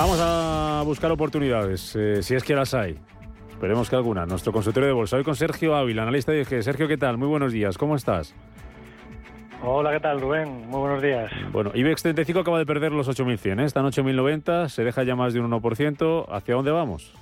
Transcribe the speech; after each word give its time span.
Vamos 0.00 0.18
a 0.18 0.82
buscar 0.86 1.12
oportunidades, 1.12 1.94
eh, 1.94 2.22
si 2.22 2.34
es 2.34 2.42
que 2.42 2.54
las 2.54 2.72
hay. 2.72 2.98
Esperemos 3.50 3.90
que 3.90 3.96
alguna. 3.96 4.24
Nuestro 4.24 4.50
consultorio 4.50 4.86
de 4.86 4.94
bolsa. 4.94 5.18
Hoy 5.18 5.24
con 5.24 5.36
Sergio 5.36 5.76
Ávila, 5.76 6.04
analista 6.04 6.32
de 6.32 6.40
IG. 6.40 6.62
Sergio, 6.62 6.88
¿qué 6.88 6.96
tal? 6.96 7.18
Muy 7.18 7.28
buenos 7.28 7.52
días. 7.52 7.76
¿Cómo 7.76 7.96
estás? 7.96 8.34
Hola, 9.62 9.92
¿qué 9.92 10.00
tal, 10.00 10.22
Rubén? 10.22 10.70
Muy 10.70 10.80
buenos 10.80 11.02
días. 11.02 11.30
Bueno, 11.52 11.70
IBEX 11.74 12.00
35 12.00 12.40
acaba 12.40 12.58
de 12.58 12.64
perder 12.64 12.92
los 12.92 13.10
8.100. 13.10 13.60
¿eh? 13.60 13.64
Están 13.66 13.84
8.090, 13.84 14.70
se 14.70 14.84
deja 14.84 15.02
ya 15.02 15.14
más 15.16 15.34
de 15.34 15.40
un 15.40 15.50
1%. 15.50 16.24
¿Hacia 16.30 16.54
dónde 16.54 16.70
vamos? 16.70 17.12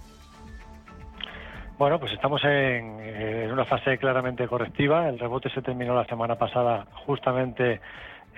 Bueno, 1.78 1.98
pues 1.98 2.12
estamos 2.12 2.44
en, 2.44 3.00
en 3.00 3.50
una 3.50 3.64
fase 3.64 3.98
claramente 3.98 4.46
correctiva. 4.46 5.08
El 5.08 5.18
rebote 5.18 5.50
se 5.50 5.62
terminó 5.62 5.96
la 5.96 6.04
semana 6.04 6.36
pasada 6.36 6.86
justamente 7.04 7.80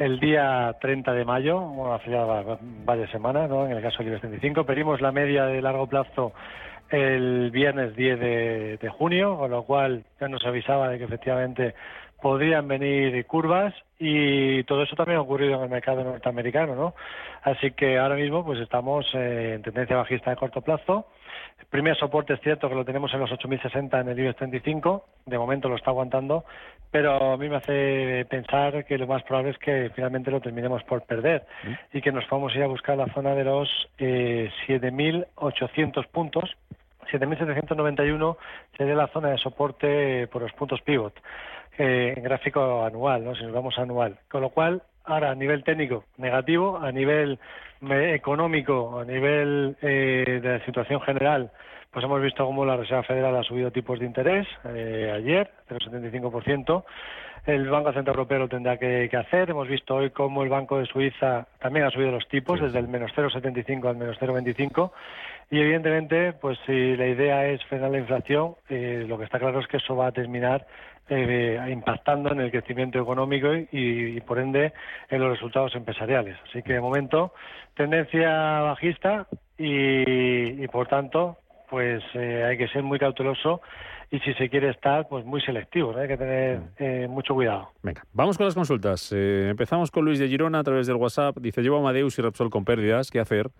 el 0.01 0.19
día 0.19 0.75
30 0.81 1.13
de 1.13 1.25
mayo, 1.25 1.61
bueno, 1.61 1.95
hace 1.95 2.11
ya 2.11 2.25
va- 2.25 2.59
varias 2.85 3.11
semanas, 3.11 3.49
¿no? 3.49 3.67
En 3.67 3.73
el 3.73 3.83
caso 3.83 3.99
del 3.99 4.09
IBEX 4.09 4.21
35. 4.23 4.65
Pedimos 4.65 5.01
la 5.01 5.13
media 5.13 5.45
de 5.47 5.61
largo 5.63 5.87
plazo 5.87 6.33
el 6.91 7.51
viernes 7.53 7.95
10 7.95 8.19
de, 8.19 8.77
de 8.79 8.89
junio, 8.89 9.37
con 9.39 9.51
lo 9.51 9.63
cual 9.63 10.05
ya 10.21 10.29
nos 10.29 10.45
avisaba 10.45 10.89
de 10.89 10.99
que 10.99 11.05
efectivamente 11.05 11.75
podrían 12.21 12.67
venir 12.69 13.25
curvas 13.27 13.73
y 13.99 14.63
todo 14.65 14.83
eso 14.83 14.97
también 14.97 15.19
ha 15.19 15.23
ocurrido 15.23 15.55
en 15.57 15.63
el 15.63 15.69
mercado 15.71 16.03
norteamericano, 16.05 16.75
¿no? 16.75 16.95
Así 17.43 17.71
que 17.71 17.99
ahora 17.99 18.17
mismo 18.17 18.45
pues 18.45 18.59
estamos 18.61 19.07
eh, 19.15 19.53
en 19.55 19.63
tendencia 19.63 19.97
bajista 19.97 20.31
de 20.31 20.37
corto 20.37 20.61
plazo. 20.61 21.07
El 21.59 21.67
primer 21.67 21.97
soporte 21.97 22.35
es 22.35 22.41
cierto 22.41 22.69
que 22.69 22.75
lo 22.75 22.85
tenemos 22.85 23.13
en 23.15 23.21
los 23.21 23.31
8.060 23.31 24.01
en 24.01 24.09
el 24.09 24.19
IBEX 24.19 24.37
35, 24.37 25.05
de 25.27 25.39
momento 25.39 25.69
lo 25.69 25.77
está 25.77 25.91
aguantando, 25.91 26.45
pero 26.91 27.33
a 27.33 27.37
mí 27.37 27.49
me 27.49 27.57
hace 27.57 28.27
pensar 28.29 28.85
que 28.85 28.99
lo 28.99 29.07
más 29.07 29.23
probable 29.23 29.51
es 29.51 29.59
que 29.59 29.91
finalmente 29.95 30.31
lo 30.31 30.41
terminemos 30.41 30.83
por 30.85 31.03
perder 31.03 31.47
y 31.93 32.01
que 32.01 32.11
nos 32.13 32.29
vamos 32.29 32.53
a 32.53 32.59
ir 32.59 32.65
a 32.65 32.69
buscar 32.69 32.97
la 32.97 33.07
zona 33.15 33.35
de 33.35 33.45
los 33.45 33.69
eh, 33.99 34.51
7.800 34.67 36.07
puntos. 36.09 36.57
7.791 37.11 38.37
sería 38.77 38.95
la 38.95 39.09
zona 39.09 39.31
de 39.31 39.39
soporte 39.39 40.27
por 40.29 40.43
los 40.43 40.53
puntos 40.53 40.81
pivot 40.83 41.15
eh, 41.79 42.15
en 42.17 42.23
gráfico 42.23 42.85
anual, 42.85 43.25
¿no? 43.25 43.35
si 43.35 43.45
nos 43.45 43.53
vamos 43.53 43.79
anual. 43.79 44.17
Con 44.29 44.43
lo 44.43 44.51
cual, 44.51 44.83
ahora 45.05 45.31
a 45.31 45.35
nivel 45.35 45.65
técnico 45.65 46.05
negativo, 46.19 46.79
a 46.79 46.93
nivel 46.93 47.39
me- 47.81 48.15
económico, 48.15 49.01
a 49.01 49.05
nivel 49.05 49.77
eh, 49.83 50.41
de 50.43 50.59
la 50.59 50.65
situación 50.65 51.01
general, 51.01 51.51
pues 51.91 52.05
hemos 52.05 52.23
visto 52.23 52.45
cómo 52.45 52.65
la 52.65 52.77
Reserva 52.77 53.03
Federal 53.03 53.37
ha 53.37 53.43
subido 53.43 53.71
tipos 53.71 53.99
de 53.99 54.07
interés 54.07 54.47
eh, 54.65 55.13
ayer, 55.15 55.51
0,75%. 55.69 56.85
El 57.47 57.69
Banco 57.69 57.93
Central 57.93 58.17
Europeo 58.17 58.41
lo 58.41 58.49
tendrá 58.49 58.77
que, 58.77 59.09
que 59.11 59.17
hacer. 59.17 59.51
Hemos 59.51 59.67
visto 59.67 59.97
hoy 59.97 60.11
cómo 60.11 60.43
el 60.43 60.51
Banco 60.51 60.79
de 60.79 60.87
Suiza 60.87 61.47
también 61.59 61.87
ha 61.87 61.91
subido 61.91 62.11
los 62.11 62.29
tipos, 62.29 62.61
desde 62.61 62.79
el 62.79 62.87
menos 62.87 63.13
0,75 63.17 63.89
al 63.89 63.97
menos 63.97 64.19
0,25. 64.21 64.93
Y 65.51 65.59
evidentemente, 65.59 66.35
pues 66.35 66.59
si 66.67 66.97
la 66.97 67.07
idea 67.07 67.47
es 67.47 67.65
frenar 67.65 67.91
la 67.91 67.99
inflación, 67.99 68.55
eh, 68.69 69.05
lo 69.09 69.19
que 69.19 69.25
está 69.25 69.39
claro 69.39 69.59
es 69.59 69.67
que 69.67 69.79
eso 69.79 69.97
va 69.97 70.09
a 70.09 70.13
terminar 70.13 70.67
eh, 71.09 71.59
impactando 71.71 72.31
en 72.31 72.41
el 72.41 72.53
crecimiento 72.53 73.01
económico 73.01 73.53
y, 73.53 73.67
y, 73.73 74.21
por 74.21 74.39
ende 74.39 74.73
en 75.09 75.21
los 75.21 75.31
resultados 75.31 75.75
empresariales. 75.75 76.37
Así 76.49 76.63
que 76.63 76.75
de 76.75 76.81
momento 76.81 77.33
tendencia 77.75 78.61
bajista 78.61 79.27
y, 79.59 80.63
y, 80.63 80.69
por 80.69 80.87
tanto 80.87 81.39
pues 81.71 82.03
eh, 82.15 82.45
hay 82.45 82.59
que 82.59 82.69
ser 82.69 82.83
muy 82.83 82.99
cauteloso 82.99 83.63
y 84.11 84.19
si 84.19 84.35
se 84.35 84.51
quiere 84.51 84.71
estar 84.71 85.09
pues 85.09 85.25
muy 85.25 85.41
selectivo, 85.41 85.93
¿no? 85.93 86.01
hay 86.01 86.09
que 86.09 86.17
tener 86.17 86.61
eh, 86.79 87.07
mucho 87.09 87.33
cuidado. 87.33 87.71
Venga, 87.83 88.03
vamos 88.13 88.37
con 88.37 88.47
las 88.47 88.57
consultas. 88.57 89.13
Eh, 89.13 89.49
empezamos 89.49 89.93
con 89.93 90.05
Luis 90.05 90.19
de 90.19 90.29
Girona 90.29 90.59
a 90.59 90.65
través 90.65 90.89
del 90.89 90.97
WhatsApp. 90.97 91.39
Dice, 91.39 91.63
llevo 91.63 91.79
Amadeus 91.79 92.19
y 92.19 92.23
Repsol 92.23 92.51
con 92.51 92.65
pérdidas. 92.65 93.11
¿Qué 93.11 93.21
hacer? 93.21 93.51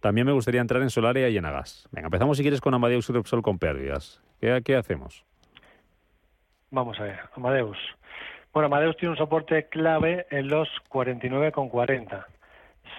También 0.00 0.24
me 0.24 0.32
gustaría 0.32 0.60
entrar 0.60 0.80
en 0.82 0.90
Solaria 0.90 1.28
y 1.28 1.36
en 1.36 1.44
Agas. 1.44 1.88
Venga, 1.90 2.06
empezamos 2.06 2.36
si 2.36 2.44
quieres 2.44 2.60
con 2.60 2.72
Amadeus 2.72 3.10
y 3.10 3.12
Repsol 3.12 3.42
con 3.42 3.58
pérdidas. 3.58 4.22
¿Qué, 4.40 4.62
qué 4.64 4.76
hacemos? 4.76 5.24
Vamos 6.70 7.00
a 7.00 7.02
ver, 7.02 7.18
Amadeus. 7.34 7.78
Bueno, 8.52 8.66
Amadeus 8.66 8.96
tiene 8.96 9.10
un 9.12 9.18
soporte 9.18 9.68
clave 9.68 10.26
en 10.30 10.48
los 10.48 10.68
49,40. 10.90 12.24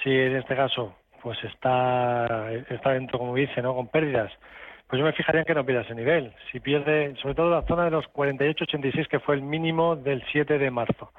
Si 0.04 0.10
en 0.10 0.36
este 0.36 0.56
caso 0.56 0.96
pues 1.22 1.38
está, 1.44 2.50
dentro, 2.86 3.20
como 3.20 3.36
dice, 3.36 3.62
¿no? 3.62 3.76
con 3.76 3.88
pérdidas, 3.88 4.32
pues 4.88 5.00
yo 5.00 5.06
me 5.06 5.14
fijaría 5.14 5.42
en 5.42 5.46
que 5.46 5.54
no 5.54 5.66
pierda 5.66 5.84
ese 5.84 5.96
nivel. 5.96 6.34
Si 6.52 6.60
pierde, 6.60 7.16
sobre 7.22 7.36
todo 7.36 7.52
la 7.52 7.62
zona 7.68 7.86
de 7.86 7.92
los 7.92 8.06
48,86, 8.12 9.08
que 9.08 9.20
fue 9.20 9.36
el 9.36 9.44
mínimo 9.44 9.96
del 9.96 10.24
7 10.32 10.58
de 10.58 10.72
marzo. 10.72 11.12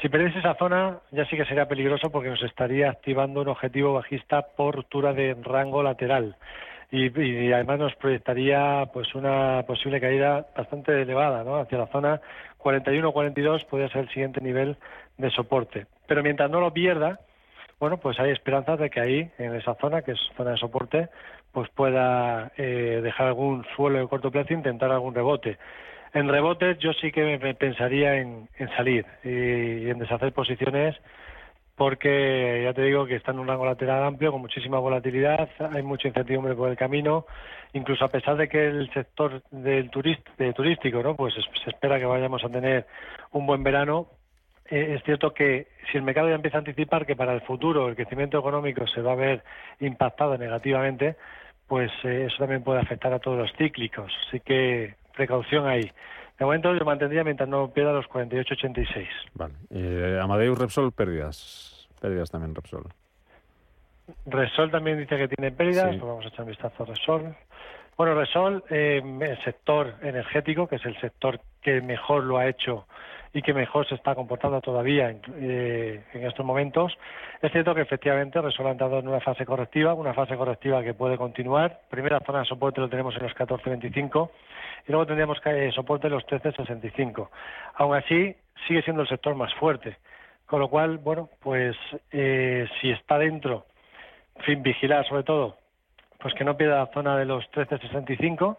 Si 0.00 0.08
perdiese 0.08 0.38
esa 0.38 0.54
zona, 0.54 0.98
ya 1.10 1.26
sí 1.26 1.36
que 1.36 1.44
sería 1.44 1.68
peligroso 1.68 2.10
porque 2.10 2.30
nos 2.30 2.42
estaría 2.42 2.90
activando 2.90 3.42
un 3.42 3.48
objetivo 3.48 3.92
bajista 3.92 4.42
por 4.56 4.74
ruptura 4.74 5.12
de 5.12 5.36
rango 5.42 5.82
lateral. 5.82 6.36
Y, 6.90 7.18
y, 7.20 7.52
además 7.52 7.78
nos 7.78 7.94
proyectaría 7.96 8.86
pues 8.92 9.14
una 9.14 9.62
posible 9.66 10.00
caída 10.00 10.46
bastante 10.56 11.02
elevada, 11.02 11.44
¿no? 11.44 11.56
Hacia 11.56 11.78
la 11.78 11.86
zona 11.86 12.20
41-42 12.58 13.66
podría 13.66 13.88
ser 13.88 14.02
el 14.02 14.08
siguiente 14.08 14.40
nivel 14.40 14.76
de 15.18 15.30
soporte. 15.30 15.86
Pero 16.06 16.22
mientras 16.22 16.50
no 16.50 16.60
lo 16.60 16.72
pierda, 16.72 17.20
bueno, 17.82 17.96
pues 17.96 18.16
hay 18.20 18.30
esperanzas 18.30 18.78
de 18.78 18.90
que 18.90 19.00
ahí, 19.00 19.28
en 19.38 19.56
esa 19.56 19.74
zona, 19.74 20.02
que 20.02 20.12
es 20.12 20.20
zona 20.36 20.52
de 20.52 20.56
soporte, 20.56 21.08
pues 21.50 21.68
pueda 21.70 22.52
eh, 22.56 23.00
dejar 23.02 23.26
algún 23.26 23.66
suelo 23.74 23.98
de 23.98 24.06
corto 24.06 24.30
plazo 24.30 24.50
e 24.50 24.56
intentar 24.56 24.92
algún 24.92 25.12
rebote. 25.12 25.58
En 26.14 26.28
rebotes 26.28 26.78
yo 26.78 26.92
sí 26.92 27.10
que 27.10 27.38
me 27.38 27.54
pensaría 27.56 28.20
en, 28.20 28.48
salir 28.76 29.04
y, 29.24 29.30
y, 29.30 29.90
en 29.90 29.98
deshacer 29.98 30.32
posiciones 30.32 30.94
porque 31.74 32.60
ya 32.62 32.72
te 32.72 32.82
digo 32.82 33.04
que 33.04 33.16
está 33.16 33.32
en 33.32 33.40
un 33.40 33.48
rango 33.48 33.66
lateral 33.66 34.04
amplio 34.04 34.30
con 34.30 34.42
muchísima 34.42 34.78
volatilidad, 34.78 35.48
hay 35.72 35.82
mucha 35.82 36.06
incertidumbre 36.06 36.54
por 36.54 36.70
el 36.70 36.76
camino, 36.76 37.26
incluso 37.72 38.04
a 38.04 38.08
pesar 38.10 38.36
de 38.36 38.48
que 38.48 38.64
el 38.64 38.92
sector 38.92 39.42
del 39.50 39.90
turist, 39.90 40.24
de 40.38 40.52
turístico, 40.52 41.02
¿no? 41.02 41.16
pues 41.16 41.34
se 41.34 41.70
espera 41.70 41.98
que 41.98 42.06
vayamos 42.06 42.44
a 42.44 42.48
tener 42.48 42.86
un 43.32 43.44
buen 43.44 43.64
verano, 43.64 44.06
eh, 44.72 44.94
es 44.94 45.02
cierto 45.04 45.34
que 45.34 45.68
si 45.90 45.98
el 45.98 46.02
mercado 46.02 46.30
ya 46.30 46.34
empieza 46.34 46.56
a 46.56 46.60
anticipar 46.60 47.04
que 47.04 47.14
para 47.14 47.34
el 47.34 47.42
futuro 47.42 47.88
el 47.88 47.94
crecimiento 47.94 48.38
económico 48.38 48.86
se 48.86 49.02
va 49.02 49.12
a 49.12 49.16
ver 49.16 49.44
impactado 49.80 50.38
negativamente, 50.38 51.16
pues 51.68 51.92
eh, 52.04 52.24
eso 52.26 52.38
también 52.38 52.62
puede 52.62 52.80
afectar 52.80 53.12
a 53.12 53.18
todos 53.18 53.36
los 53.36 53.52
cíclicos. 53.58 54.10
Así 54.26 54.40
que 54.40 54.94
precaución 55.14 55.66
ahí. 55.66 55.92
De 56.38 56.46
momento 56.46 56.74
yo 56.74 56.86
mantendría 56.86 57.22
mientras 57.22 57.50
no 57.50 57.68
pierda 57.68 57.92
los 57.92 58.06
48,86. 58.06 59.06
Vale. 59.34 59.54
Eh, 59.68 60.18
Amadeus 60.22 60.58
Repsol, 60.58 60.90
pérdidas. 60.92 61.86
Pérdidas 62.00 62.30
también 62.30 62.54
Repsol. 62.54 62.84
Resol 64.24 64.70
también 64.70 64.96
dice 64.96 65.18
que 65.18 65.28
tiene 65.28 65.52
pérdidas. 65.52 65.92
Sí. 65.92 65.98
Pues 65.98 66.08
vamos 66.08 66.24
a 66.24 66.28
echar 66.28 66.40
un 66.40 66.48
vistazo 66.48 66.82
a 66.82 66.86
Resol. 66.86 67.36
Bueno, 67.98 68.14
Resol, 68.14 68.64
eh, 68.70 69.02
el 69.20 69.44
sector 69.44 69.96
energético, 70.00 70.66
que 70.66 70.76
es 70.76 70.86
el 70.86 70.98
sector 70.98 71.40
que 71.60 71.82
mejor 71.82 72.24
lo 72.24 72.38
ha 72.38 72.48
hecho 72.48 72.86
y 73.34 73.42
que 73.42 73.54
mejor 73.54 73.88
se 73.88 73.94
está 73.94 74.14
comportando 74.14 74.60
todavía 74.60 75.10
en, 75.10 75.20
eh, 75.36 76.04
en 76.12 76.26
estos 76.26 76.44
momentos. 76.44 76.96
Es 77.40 77.50
cierto 77.52 77.74
que 77.74 77.80
efectivamente 77.80 78.40
Resol 78.40 78.66
ha 78.66 78.72
entrado 78.72 78.98
en 78.98 79.08
una 79.08 79.20
fase 79.20 79.46
correctiva, 79.46 79.94
una 79.94 80.12
fase 80.12 80.36
correctiva 80.36 80.82
que 80.82 80.94
puede 80.94 81.16
continuar. 81.16 81.80
Primera 81.88 82.20
zona 82.20 82.40
de 82.40 82.44
soporte 82.44 82.80
lo 82.80 82.88
tenemos 82.88 83.16
en 83.16 83.22
los 83.22 83.32
14.25 83.32 84.30
y 84.86 84.92
luego 84.92 85.06
tendríamos 85.06 85.40
que 85.40 85.68
eh, 85.68 85.72
soporte 85.72 86.08
en 86.08 86.14
los 86.14 86.26
13.65. 86.26 87.28
Aún 87.76 87.96
así, 87.96 88.36
sigue 88.66 88.82
siendo 88.82 89.02
el 89.02 89.08
sector 89.08 89.34
más 89.34 89.52
fuerte. 89.54 89.96
Con 90.46 90.60
lo 90.60 90.68
cual, 90.68 90.98
bueno, 90.98 91.30
pues 91.40 91.76
eh, 92.10 92.68
si 92.80 92.90
está 92.90 93.18
dentro, 93.18 93.64
en 94.36 94.44
fin, 94.44 94.62
vigilar 94.62 95.06
sobre 95.08 95.22
todo, 95.22 95.56
pues 96.18 96.34
que 96.34 96.44
no 96.44 96.56
pierda 96.56 96.80
la 96.80 96.92
zona 96.92 97.16
de 97.16 97.24
los 97.24 97.50
13.65. 97.52 98.58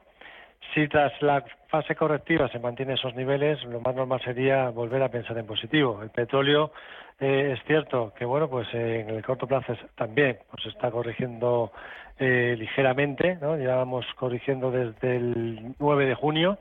Si 0.73 0.87
tras 0.87 1.11
la 1.21 1.43
fase 1.67 1.95
correctiva 1.95 2.47
se 2.49 2.59
mantiene 2.59 2.93
esos 2.93 3.15
niveles, 3.15 3.63
lo 3.65 3.79
más 3.81 3.95
normal 3.95 4.21
sería 4.23 4.69
volver 4.69 5.03
a 5.03 5.09
pensar 5.09 5.37
en 5.37 5.45
positivo. 5.45 6.01
El 6.01 6.09
petróleo 6.09 6.71
eh, 7.19 7.53
es 7.57 7.63
cierto 7.65 8.13
que 8.17 8.25
bueno, 8.25 8.49
pues 8.49 8.67
eh, 8.73 9.01
en 9.01 9.09
el 9.15 9.23
corto 9.23 9.47
plazo 9.47 9.73
es- 9.73 9.95
también 9.95 10.39
pues 10.49 10.65
está 10.67 10.89
corrigiendo 10.89 11.71
eh, 12.19 12.55
ligeramente, 12.57 13.35
¿no? 13.41 13.55
Llevamos 13.55 14.05
corrigiendo 14.15 14.71
desde 14.71 15.15
el 15.17 15.75
9 15.79 16.05
de 16.05 16.15
junio, 16.15 16.57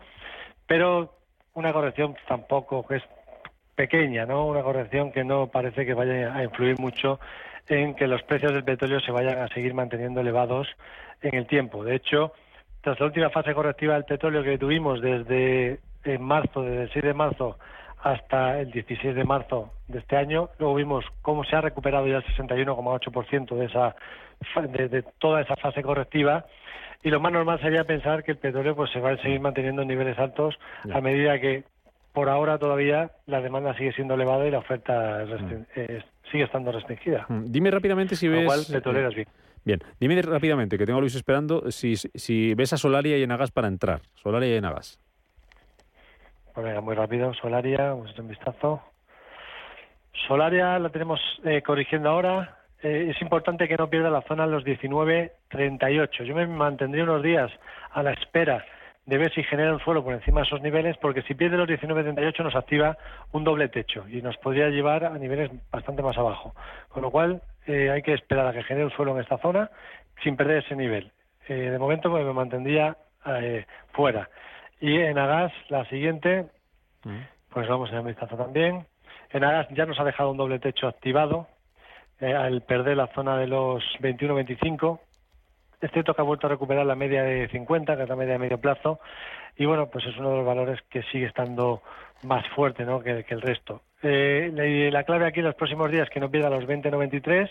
pero 0.67 1.15
una 1.55 1.73
corrección 1.73 2.15
tampoco 2.29 2.87
que 2.87 2.97
es 2.97 3.03
pequeña, 3.75 4.27
¿no? 4.27 4.47
Una 4.47 4.63
corrección 4.63 5.13
que 5.13 5.25
no 5.25 5.47
parece 5.49 5.87
que 5.87 5.95
vaya 5.95 6.35
a 6.35 6.43
influir 6.45 6.79
mucho 6.79 7.19
en 7.69 7.95
que 7.95 8.07
los 8.07 8.23
precios 8.25 8.53
del 8.53 8.65
petróleo 8.65 9.01
se 9.01 9.13
vayan 9.13 9.39
a 9.39 9.49
seguir 9.49 9.73
manteniendo 9.75 10.21
elevados 10.21 10.69
en 11.23 11.35
el 11.35 11.47
tiempo. 11.47 11.85
De 11.85 11.95
hecho, 11.95 12.33
tras 12.83 12.99
la 13.01 13.07
última 13.07 13.31
fase 13.31 13.55
correctiva 13.55 13.95
del 13.95 14.05
petróleo 14.05 14.43
que 14.43 14.59
tuvimos 14.59 15.01
desde 15.01 15.81
en 16.05 16.23
marzo, 16.23 16.63
desde 16.63 16.83
el 16.83 16.93
6 16.93 17.05
de 17.05 17.15
marzo 17.15 17.59
hasta 18.03 18.61
el 18.61 18.73
16 18.73 19.15
de 19.15 19.25
marzo 19.25 19.71
de 19.87 20.01
este 20.01 20.17
año, 20.17 20.51
luego 20.59 20.75
vimos 20.75 21.05
cómo 21.23 21.45
se 21.45 21.55
ha 21.55 21.61
recuperado 21.61 22.09
ya 22.09 22.17
el 22.17 22.25
61,8% 22.25 23.55
de 23.57 23.67
esa 23.67 23.95
de, 24.61 24.89
de 24.89 25.03
toda 25.21 25.41
esa 25.41 25.55
fase 25.55 25.83
correctiva 25.83 26.47
y 27.05 27.11
lo 27.11 27.21
más 27.21 27.33
normal 27.33 27.61
sería 27.61 27.85
pensar 27.85 28.25
que 28.25 28.33
el 28.33 28.39
petróleo 28.39 28.75
pues 28.75 28.91
se 28.91 29.01
va 29.01 29.11
a 29.11 29.17
seguir 29.19 29.41
manteniendo 29.41 29.83
en 29.83 29.89
niveles 29.89 30.19
altos 30.19 30.59
a 30.93 31.01
medida 31.01 31.39
que 31.39 31.63
por 32.13 32.29
ahora 32.29 32.59
todavía 32.59 33.13
la 33.27 33.41
demanda 33.41 33.75
sigue 33.77 33.93
siendo 33.93 34.15
elevada 34.15 34.47
y 34.47 34.51
la 34.51 34.59
oferta 34.59 35.25
eh, 35.77 36.03
sigue 36.31 36.45
estando 36.45 36.73
restringida. 36.73 37.27
Mm, 37.29 37.45
Dime 37.47 37.71
rápidamente 37.71 38.17
si 38.17 38.29
lo 38.29 38.37
ves... 38.37 38.71
petroleras 38.71 39.15
bien. 39.15 39.29
Bien, 39.65 39.81
dime 40.01 40.21
rápidamente, 40.23 40.77
que 40.77 40.87
tengo 40.87 40.99
a 40.99 41.01
Luis 41.01 41.15
esperando, 41.15 41.71
si, 41.71 42.55
ves 42.55 42.73
a 42.73 42.77
Solaria 42.77 43.17
y 43.19 43.23
Enagas 43.23 43.51
para 43.51 43.69
entrar. 43.69 44.01
Solaria 44.15 44.55
y 44.55 44.57
Enagas. 44.57 44.99
Pues 46.53 46.67
venga, 46.67 46.81
muy 46.81 46.95
rápido, 46.95 47.33
Solaria, 47.35 47.95
un 47.95 48.29
vistazo. 48.29 48.83
Solaria 50.27 50.79
la 50.79 50.91
tenemos 50.91 51.21
eh, 51.45 51.63
corrigiendo 51.63 52.11
ahora. 52.11 52.59
Eh, 52.83 53.13
es 53.15 53.23
importante 53.23 53.69
que 53.69 53.77
no 53.77 53.89
pierda 53.89 54.11
la 54.11 54.23
zona 54.23 54.45
en 54.45 54.51
los 54.51 54.65
19.38. 54.65 56.25
Yo 56.25 56.35
me 56.35 56.47
mantendría 56.47 57.05
unos 57.05 57.23
días 57.23 57.51
a 57.93 58.03
la 58.03 58.13
espera 58.13 58.65
de 59.07 59.19
ver 59.19 59.33
si 59.35 59.43
genera 59.43 59.73
un 59.73 59.81
suelo 59.81 60.05
por 60.05 60.15
encima 60.15 60.41
de 60.41 60.47
esos 60.47 60.63
niveles, 60.63 60.97
porque 60.99 61.23
si 61.23 61.35
pierde 61.35 61.57
los 61.57 61.69
19.38 61.69 62.45
nos 62.45 62.55
activa 62.55 62.97
un 63.33 63.43
doble 63.43 63.69
techo 63.69 64.05
y 64.09 64.23
nos 64.23 64.37
podría 64.37 64.69
llevar 64.69 65.05
a 65.05 65.19
niveles 65.19 65.51
bastante 65.71 66.03
más 66.03 66.17
abajo. 66.17 66.55
Con 66.89 67.03
lo 67.03 67.11
cual 67.11 67.43
eh, 67.67 67.91
hay 67.91 68.03
que 68.03 68.15
esperar 68.15 68.47
a 68.47 68.53
que 68.53 68.63
genere 68.63 68.87
un 68.87 68.93
suelo 68.93 69.13
en 69.15 69.23
esta 69.23 69.39
zona 69.39 69.71
sin 70.23 70.37
perder 70.37 70.65
ese 70.65 70.77
nivel. 70.77 71.11
Eh, 71.49 71.55
de 71.55 71.79
momento 71.79 72.11
pues, 72.11 72.25
me 72.25 72.33
mantendría 72.33 72.97
eh, 73.27 73.67
fuera. 73.93 74.29
Y 74.81 74.97
en 74.99 75.19
Agas, 75.19 75.53
la 75.69 75.85
siguiente, 75.87 76.47
pues 77.51 77.69
vamos 77.69 77.89
a 77.91 77.93
dar 77.93 78.01
un 78.01 78.09
vistazo 78.09 78.37
también. 78.37 78.87
En 79.31 79.45
Agas 79.45 79.69
ya 79.71 79.87
nos 79.87 79.99
ha 80.01 80.05
dejado 80.05 80.31
un 80.31 80.37
doble 80.37 80.59
techo 80.59 80.89
activado 80.89 81.47
eh, 82.21 82.35
al 82.35 82.63
perder 82.63 82.97
la 82.97 83.09
zona 83.09 83.37
de 83.39 83.47
los 83.47 83.83
21-25. 84.01 85.01
Es 85.83 85.91
cierto 85.91 86.15
que 86.15 86.23
ha 86.23 86.25
vuelto 86.25 86.47
a 86.47 86.51
recuperar 86.51 86.87
la 86.87 86.95
media 86.95 87.25
de 87.25 87.49
50, 87.49 87.97
que 87.97 88.05
es 88.05 88.09
la 88.09 88.15
media 88.15 88.35
de 88.35 88.39
medio 88.39 88.59
plazo, 88.59 89.01
y 89.57 89.67
bueno, 89.67 89.91
pues 89.91 90.07
es 90.07 90.17
uno 90.17 90.31
de 90.31 90.37
los 90.37 90.47
valores 90.47 90.81
que 90.89 91.03
sigue 91.11 91.27
estando 91.27 91.83
más 92.23 92.47
fuerte 92.55 92.85
¿no? 92.85 93.01
que, 93.01 93.25
el 93.29 93.41
resto. 93.43 93.83
Eh, 94.01 94.91
la, 94.93 95.03
clave 95.03 95.27
aquí 95.27 95.41
en 95.41 95.47
los 95.47 95.57
próximos 95.57 95.91
días 95.91 96.09
que 96.09 96.21
no 96.21 96.31
pierda 96.31 96.51
los 96.51 96.65
20-93. 96.65 97.51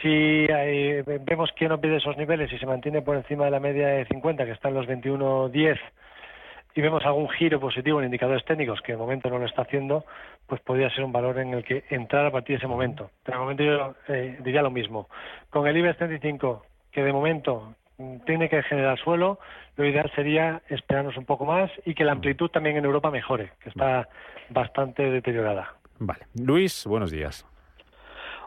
Si 0.00 0.46
eh, 0.48 1.04
vemos 1.22 1.50
que 1.54 1.68
no 1.68 1.78
pierde 1.78 1.98
esos 1.98 2.16
niveles 2.16 2.50
y 2.50 2.58
se 2.58 2.64
mantiene 2.64 3.02
por 3.02 3.16
encima 3.16 3.44
de 3.44 3.50
la 3.50 3.60
media 3.60 3.88
de 3.88 4.06
50, 4.06 4.46
que 4.46 4.52
está 4.52 4.68
en 4.68 4.74
los 4.74 4.86
21-10, 4.86 5.78
y 6.74 6.80
vemos 6.80 7.04
algún 7.04 7.28
giro 7.28 7.60
positivo 7.60 7.98
en 7.98 8.06
indicadores 8.06 8.44
técnicos, 8.46 8.80
que 8.80 8.92
de 8.92 8.98
momento 8.98 9.28
no 9.28 9.38
lo 9.38 9.44
está 9.44 9.62
haciendo, 9.62 10.04
pues 10.46 10.62
podría 10.62 10.88
ser 10.90 11.04
un 11.04 11.12
valor 11.12 11.38
en 11.38 11.52
el 11.52 11.64
que 11.64 11.84
entrar 11.90 12.24
a 12.24 12.30
partir 12.30 12.54
de 12.54 12.58
ese 12.58 12.68
momento. 12.68 13.10
Pero 13.22 13.38
de 13.38 13.42
momento 13.42 13.64
yo 13.64 13.94
eh, 14.08 14.38
diría 14.40 14.62
lo 14.62 14.70
mismo. 14.70 15.08
Con 15.50 15.66
el 15.66 15.76
IBEX 15.76 15.98
35, 15.98 16.64
que 16.92 17.02
de 17.02 17.12
momento 17.12 17.74
mm, 17.98 18.18
tiene 18.26 18.48
que 18.48 18.62
generar 18.64 18.98
suelo, 18.98 19.38
lo 19.76 19.84
ideal 19.84 20.10
sería 20.14 20.62
esperarnos 20.68 21.16
un 21.16 21.24
poco 21.24 21.44
más 21.44 21.70
y 21.84 21.94
que 21.94 22.04
la 22.04 22.12
amplitud 22.12 22.48
también 22.50 22.76
en 22.76 22.84
Europa 22.84 23.10
mejore, 23.10 23.52
que 23.62 23.68
está 23.70 24.08
bastante 24.50 25.02
deteriorada. 25.10 25.74
Vale. 25.98 26.20
Luis, 26.34 26.84
buenos 26.86 27.10
días. 27.10 27.46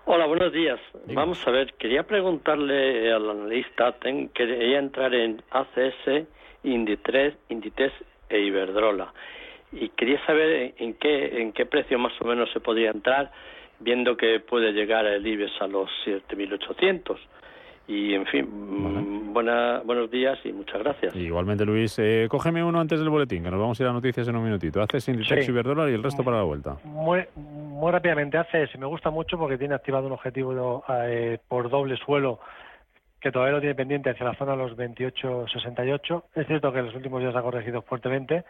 Hola, 0.05 0.25
buenos 0.25 0.51
días. 0.51 0.79
Vamos 1.13 1.47
a 1.47 1.51
ver, 1.51 1.73
quería 1.75 2.03
preguntarle 2.03 3.11
al 3.13 3.29
analista, 3.29 3.93
ten- 3.93 4.27
quería 4.29 4.77
entrar 4.79 5.13
en 5.15 5.41
ACS, 5.49 6.25
Inditex, 6.63 7.37
Inditex 7.49 7.93
e 8.29 8.39
Iberdrola. 8.39 9.13
Y 9.71 9.89
quería 9.89 10.23
saber 10.25 10.49
en- 10.49 10.73
en 10.77 10.93
qué, 10.95 11.41
en 11.41 11.53
qué 11.53 11.65
precio 11.65 11.97
más 11.97 12.13
o 12.21 12.25
menos 12.25 12.51
se 12.51 12.59
podría 12.59 12.91
entrar, 12.91 13.31
viendo 13.79 14.17
que 14.17 14.39
puede 14.41 14.73
llegar 14.73 15.05
el 15.05 15.25
IBEX 15.25 15.61
a 15.61 15.67
los 15.67 15.89
7.800. 16.05 17.17
Y, 17.87 18.13
en 18.13 18.25
fin, 18.27 18.47
mm, 18.49 19.33
buena- 19.33 19.81
buenos 19.83 20.09
días 20.09 20.39
y 20.45 20.53
muchas 20.53 20.79
gracias. 20.81 21.15
Igualmente, 21.15 21.65
Luis, 21.65 21.97
eh, 21.99 22.27
cógeme 22.29 22.63
uno 22.63 22.79
antes 22.79 22.99
del 22.99 23.09
boletín, 23.09 23.43
que 23.43 23.51
nos 23.51 23.59
vamos 23.59 23.79
a 23.79 23.83
ir 23.83 23.89
a 23.89 23.93
noticias 23.93 24.25
en 24.27 24.35
un 24.37 24.43
minutito. 24.43 24.81
Haces 24.81 25.07
Inditex 25.09 25.45
Sí. 25.45 25.51
y 25.51 25.53
Iberdrola 25.53 25.89
y 25.89 25.93
el 25.93 26.01
resto 26.03 26.23
para 26.23 26.37
la 26.37 26.43
vuelta. 26.43 26.77
Muy, 26.85 27.25
muy 27.35 27.91
rápidamente, 27.91 28.37
ACS 28.37 28.77
me 28.79 28.85
gusta 28.85 29.09
mucho 29.09 29.37
porque 29.37 29.57
tiene 29.57 29.75
activado 29.75 30.07
un 30.07 30.13
objetivo 30.13 30.83
eh, 30.87 31.39
por 31.49 31.69
doble 31.69 31.97
suelo 31.97 32.39
que 33.23 33.31
todavía 33.31 33.53
lo 33.53 33.61
tiene 33.61 33.73
pendiente 33.73 34.09
hacia 34.09 34.25
la 34.25 34.35
zona 34.35 34.51
de 34.51 34.57
los 34.57 34.75
28-68. 34.75 36.23
Es 36.35 36.45
cierto 36.45 36.73
que 36.73 36.79
en 36.79 36.87
los 36.87 36.95
últimos 36.95 37.21
días 37.21 37.33
ha 37.33 37.41
corregido 37.41 37.81
fuertemente, 37.81 38.43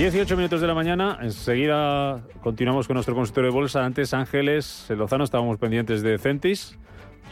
18 0.00 0.34
minutos 0.34 0.62
de 0.62 0.66
la 0.66 0.72
mañana, 0.72 1.18
enseguida 1.20 2.22
continuamos 2.42 2.86
con 2.86 2.94
nuestro 2.94 3.14
consultorio 3.14 3.50
de 3.50 3.54
bolsa. 3.54 3.84
Antes, 3.84 4.14
Ángeles 4.14 4.86
Lozano, 4.88 5.24
estábamos 5.24 5.58
pendientes 5.58 6.00
de 6.00 6.16
Centis, 6.16 6.78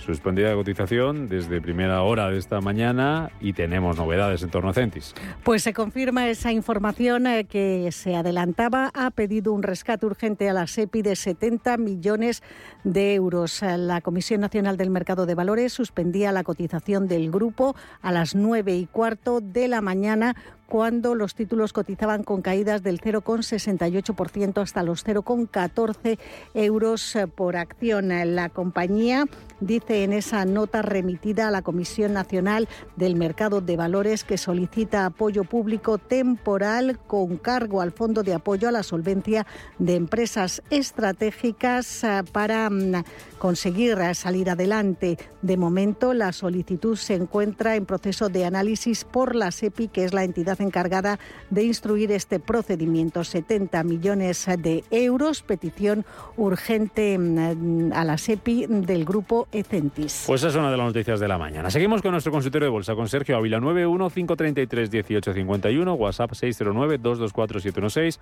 suspendida 0.04 0.50
de 0.50 0.54
cotización 0.54 1.28
desde 1.28 1.62
primera 1.62 2.02
hora 2.02 2.28
de 2.28 2.36
esta 2.36 2.60
mañana 2.60 3.30
y 3.40 3.54
tenemos 3.54 3.96
novedades 3.96 4.42
en 4.42 4.50
torno 4.50 4.68
a 4.68 4.74
Centis. 4.74 5.14
Pues 5.44 5.62
se 5.62 5.72
confirma 5.72 6.28
esa 6.28 6.52
información 6.52 7.26
eh, 7.26 7.46
que 7.46 7.90
se 7.90 8.14
adelantaba. 8.14 8.90
Ha 8.92 9.12
pedido 9.12 9.54
un 9.54 9.62
rescate 9.62 10.04
urgente 10.04 10.50
a 10.50 10.52
la 10.52 10.66
SEPI 10.66 11.00
de 11.00 11.16
70 11.16 11.78
millones 11.78 12.42
de 12.84 13.14
euros. 13.14 13.62
La 13.62 14.02
Comisión 14.02 14.42
Nacional 14.42 14.76
del 14.76 14.90
Mercado 14.90 15.24
de 15.24 15.34
Valores 15.34 15.72
suspendía 15.72 16.32
la 16.32 16.44
cotización 16.44 17.08
del 17.08 17.30
grupo 17.30 17.74
a 18.02 18.12
las 18.12 18.34
9 18.34 18.76
y 18.76 18.84
cuarto 18.84 19.40
de 19.40 19.68
la 19.68 19.80
mañana 19.80 20.36
cuando 20.68 21.14
los 21.14 21.34
títulos 21.34 21.72
cotizaban 21.72 22.22
con 22.22 22.42
caídas 22.42 22.82
del 22.82 23.00
0,68% 23.00 24.60
hasta 24.60 24.82
los 24.82 25.04
0,14 25.04 26.18
euros 26.54 27.16
eh, 27.16 27.26
por 27.26 27.56
acción. 27.56 28.08
La 28.34 28.50
compañía 28.50 29.24
dice 29.60 30.04
en 30.04 30.14
esa 30.14 30.44
nota 30.46 30.80
remitida 30.80 31.48
a 31.48 31.50
la 31.50 31.60
Comisión 31.60 32.14
Nacional 32.14 32.68
del 32.96 33.16
Mercado 33.16 33.60
de 33.60 33.76
Valores 33.76 34.24
que 34.24 34.38
solicita 34.38 35.04
apoyo 35.04 35.44
público 35.44 35.98
temporal 35.98 36.98
con 37.06 37.36
cargo 37.36 37.82
al 37.82 37.92
Fondo 37.92 38.22
de 38.22 38.34
Apoyo 38.34 38.68
a 38.68 38.72
la 38.72 38.82
Solvencia 38.82 39.46
de 39.78 39.96
Empresas 39.96 40.62
Estratégicas 40.70 42.04
eh, 42.04 42.22
para 42.32 42.70
mm, 42.70 43.04
conseguir 43.38 43.98
salir 44.14 44.48
adelante. 44.48 45.18
De 45.42 45.56
momento, 45.56 46.14
la 46.14 46.32
solicitud 46.32 46.96
se 46.96 47.14
encuentra 47.14 47.76
en 47.76 47.84
proceso 47.84 48.28
de 48.28 48.46
análisis 48.46 49.04
por 49.04 49.34
la 49.34 49.50
SEPI, 49.50 49.88
que 49.88 50.04
es 50.04 50.14
la 50.14 50.24
entidad 50.24 50.38
entidad 50.38 50.60
encargada 50.60 51.18
de 51.50 51.64
instruir 51.64 52.12
este 52.12 52.38
procedimiento. 52.38 53.24
70 53.24 53.82
millones 53.82 54.46
de 54.58 54.84
euros, 54.90 55.42
petición 55.42 56.04
urgente 56.36 57.18
mm, 57.18 57.92
a 57.92 58.04
la 58.04 58.18
SEPI 58.18 58.66
del 58.68 59.04
grupo 59.04 59.47
Pues 60.26 60.42
esa 60.42 60.48
es 60.48 60.56
una 60.56 60.70
de 60.70 60.76
las 60.76 60.86
noticias 60.86 61.20
de 61.20 61.28
la 61.28 61.38
mañana. 61.38 61.70
Seguimos 61.70 62.02
con 62.02 62.10
nuestro 62.12 62.30
consultorio 62.32 62.66
de 62.66 62.70
bolsa 62.70 62.94
con 62.94 63.08
Sergio 63.08 63.36
Ávila 63.36 63.58
915331851, 63.60 65.96
WhatsApp 65.96 66.32
609224716. 66.32 68.18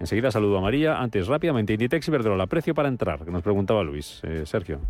Enseguida 0.00 0.30
saludo 0.30 0.56
a 0.58 0.62
María. 0.62 1.00
Antes, 1.00 1.26
rápidamente, 1.26 1.74
Inditex 1.74 2.08
y 2.08 2.10
Verdrola, 2.10 2.46
precio 2.46 2.74
para 2.74 2.88
entrar, 2.88 3.22
que 3.24 3.30
nos 3.30 3.42
preguntaba 3.42 3.82
Luis. 3.82 4.20
Eh, 4.24 4.44
Sergio. 4.46 4.80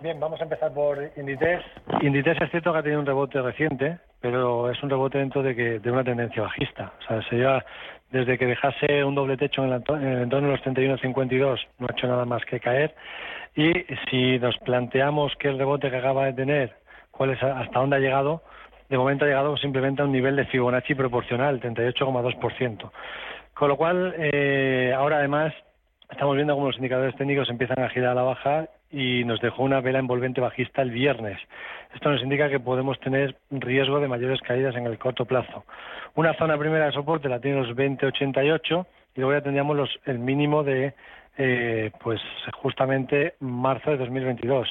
Bien, 0.00 0.20
vamos 0.20 0.38
a 0.40 0.44
empezar 0.44 0.72
por 0.74 0.98
Inditex. 1.16 1.64
Inditex 2.02 2.42
es 2.42 2.50
cierto 2.50 2.72
que 2.72 2.78
ha 2.78 2.82
tenido 2.82 3.00
un 3.00 3.06
rebote 3.06 3.40
reciente, 3.40 3.98
pero 4.20 4.70
es 4.70 4.82
un 4.82 4.90
rebote 4.90 5.18
dentro 5.18 5.42
de 5.42 5.56
que 5.56 5.78
de 5.78 5.90
una 5.90 6.04
tendencia 6.04 6.42
bajista. 6.42 6.92
O 7.00 7.02
sea, 7.06 7.22
se 7.28 7.36
lleva 7.36 7.64
desde 8.10 8.36
que 8.36 8.46
dejase 8.46 9.02
un 9.04 9.14
doble 9.14 9.38
techo 9.38 9.64
en 9.64 9.72
el, 9.72 9.82
en 9.88 10.08
el 10.08 10.22
entorno 10.24 10.48
de 10.48 10.56
los 10.56 10.64
31.52, 10.64 11.66
no 11.78 11.86
ha 11.88 11.92
hecho 11.92 12.06
nada 12.06 12.26
más 12.26 12.44
que 12.44 12.60
caer. 12.60 12.94
Y 13.54 13.72
si 14.10 14.38
nos 14.38 14.58
planteamos 14.58 15.34
que 15.36 15.48
el 15.48 15.58
rebote 15.58 15.90
que 15.90 15.96
acaba 15.96 16.26
de 16.26 16.34
tener, 16.34 16.76
cuál 17.10 17.30
es 17.30 17.42
hasta 17.42 17.80
dónde 17.80 17.96
ha 17.96 18.00
llegado, 18.00 18.42
de 18.90 18.98
momento 18.98 19.24
ha 19.24 19.28
llegado 19.28 19.56
simplemente 19.56 20.02
a 20.02 20.04
un 20.04 20.12
nivel 20.12 20.36
de 20.36 20.44
Fibonacci 20.44 20.94
proporcional, 20.94 21.58
38,2%. 21.60 22.90
Con 23.54 23.68
lo 23.68 23.76
cual, 23.78 24.14
eh, 24.18 24.92
ahora 24.94 25.16
además 25.16 25.54
estamos 26.10 26.36
viendo 26.36 26.54
cómo 26.54 26.66
los 26.66 26.76
indicadores 26.76 27.16
técnicos 27.16 27.48
empiezan 27.48 27.82
a 27.82 27.88
girar 27.88 28.10
a 28.10 28.14
la 28.14 28.22
baja 28.22 28.68
y 28.90 29.24
nos 29.24 29.40
dejó 29.40 29.62
una 29.62 29.80
vela 29.80 29.98
envolvente 29.98 30.40
bajista 30.40 30.82
el 30.82 30.90
viernes. 30.90 31.38
Esto 31.94 32.10
nos 32.10 32.22
indica 32.22 32.48
que 32.48 32.60
podemos 32.60 32.98
tener 33.00 33.36
riesgo 33.50 34.00
de 34.00 34.08
mayores 34.08 34.40
caídas 34.40 34.76
en 34.76 34.86
el 34.86 34.98
corto 34.98 35.24
plazo. 35.24 35.64
Una 36.14 36.34
zona 36.34 36.58
primera 36.58 36.86
de 36.86 36.92
soporte 36.92 37.28
la 37.28 37.40
tiene 37.40 37.60
los 37.60 37.76
20,88 37.76 38.86
y 39.14 39.20
luego 39.20 39.32
ya 39.32 39.42
tendríamos 39.42 39.76
los, 39.76 40.00
el 40.04 40.18
mínimo 40.18 40.62
de 40.62 40.94
eh, 41.38 41.90
pues 42.02 42.20
justamente 42.54 43.34
marzo 43.40 43.90
de 43.90 43.98
2022. 43.98 44.68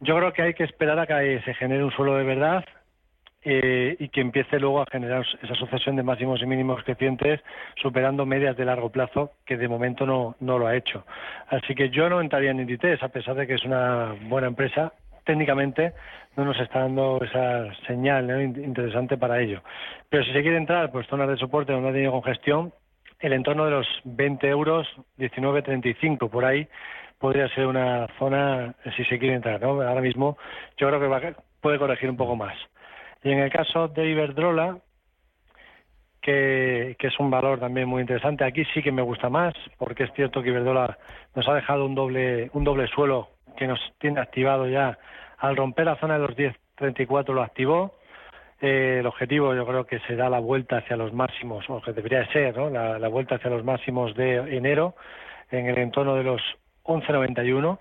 Yo 0.00 0.16
creo 0.16 0.32
que 0.32 0.42
hay 0.42 0.54
que 0.54 0.64
esperar 0.64 0.98
a 0.98 1.06
que 1.06 1.40
se 1.44 1.54
genere 1.54 1.84
un 1.84 1.92
suelo 1.92 2.16
de 2.16 2.24
verdad 2.24 2.64
eh, 3.48 3.94
y 4.00 4.08
que 4.08 4.20
empiece 4.20 4.58
luego 4.58 4.80
a 4.82 4.86
generar 4.90 5.24
esa 5.40 5.54
sucesión 5.54 5.94
de 5.94 6.02
máximos 6.02 6.42
y 6.42 6.46
mínimos 6.46 6.82
crecientes, 6.82 7.40
superando 7.80 8.26
medias 8.26 8.56
de 8.56 8.64
largo 8.64 8.90
plazo, 8.90 9.30
que 9.46 9.56
de 9.56 9.68
momento 9.68 10.04
no, 10.04 10.34
no 10.40 10.58
lo 10.58 10.66
ha 10.66 10.74
hecho. 10.74 11.06
Así 11.48 11.76
que 11.76 11.90
yo 11.90 12.08
no 12.10 12.20
entraría 12.20 12.50
en 12.50 12.58
Inditex, 12.58 13.00
a 13.04 13.08
pesar 13.08 13.36
de 13.36 13.46
que 13.46 13.54
es 13.54 13.64
una 13.64 14.16
buena 14.22 14.48
empresa, 14.48 14.92
técnicamente 15.24 15.92
no 16.36 16.44
nos 16.44 16.58
está 16.58 16.80
dando 16.80 17.20
esa 17.22 17.72
señal 17.86 18.26
¿no? 18.26 18.40
in- 18.42 18.64
interesante 18.64 19.16
para 19.16 19.40
ello. 19.40 19.62
Pero 20.08 20.24
si 20.24 20.32
se 20.32 20.42
quiere 20.42 20.56
entrar, 20.56 20.90
pues 20.90 21.06
zonas 21.06 21.28
de 21.28 21.36
soporte 21.36 21.72
donde 21.72 21.90
ha 21.90 21.92
tenido 21.92 22.10
congestión, 22.10 22.72
el 23.20 23.32
entorno 23.32 23.64
de 23.64 23.70
los 23.70 23.86
20 24.02 24.48
euros, 24.48 24.88
19.35 25.18 26.28
por 26.28 26.44
ahí, 26.44 26.66
podría 27.20 27.48
ser 27.50 27.68
una 27.68 28.08
zona 28.18 28.74
si 28.96 29.04
se 29.04 29.20
quiere 29.20 29.36
entrar. 29.36 29.60
¿no? 29.60 29.80
Ahora 29.82 30.00
mismo 30.00 30.36
yo 30.78 30.88
creo 30.88 30.98
que 30.98 31.06
va 31.06 31.20
puede 31.60 31.78
corregir 31.78 32.10
un 32.10 32.16
poco 32.16 32.34
más. 32.34 32.56
Y 33.26 33.32
en 33.32 33.40
el 33.40 33.50
caso 33.50 33.88
de 33.88 34.06
Iberdrola, 34.08 34.78
que, 36.22 36.96
es 36.96 37.18
un 37.18 37.28
valor 37.28 37.58
también 37.58 37.88
muy 37.88 38.00
interesante, 38.00 38.44
aquí 38.44 38.64
sí 38.72 38.84
que 38.84 38.92
me 38.92 39.02
gusta 39.02 39.28
más, 39.28 39.52
porque 39.78 40.04
es 40.04 40.12
cierto 40.12 40.44
que 40.44 40.50
Iberdrola 40.50 40.96
nos 41.34 41.48
ha 41.48 41.54
dejado 41.54 41.86
un 41.86 41.96
doble, 41.96 42.50
un 42.52 42.62
doble 42.62 42.86
suelo 42.86 43.30
que 43.56 43.66
nos 43.66 43.80
tiene 43.98 44.20
activado 44.20 44.68
ya. 44.68 44.96
Al 45.38 45.56
romper 45.56 45.86
la 45.86 45.96
zona 45.96 46.14
de 46.14 46.20
los 46.20 46.36
10.34 46.36 47.34
lo 47.34 47.42
activó. 47.42 47.96
Eh, 48.60 48.98
el 49.00 49.06
objetivo 49.06 49.56
yo 49.56 49.66
creo 49.66 49.86
que 49.86 49.98
será 50.06 50.30
la 50.30 50.38
vuelta 50.38 50.76
hacia 50.76 50.96
los 50.96 51.12
máximos, 51.12 51.68
o 51.68 51.82
que 51.82 51.92
debería 51.92 52.20
de 52.20 52.28
ser, 52.28 52.56
¿no? 52.56 52.70
la 52.70 53.08
vuelta 53.08 53.34
hacia 53.34 53.50
los 53.50 53.64
máximos 53.64 54.14
de 54.14 54.36
enero 54.56 54.94
en 55.50 55.66
el 55.66 55.78
entorno 55.78 56.14
de 56.14 56.22
los 56.22 56.40
11.91. 56.84 57.76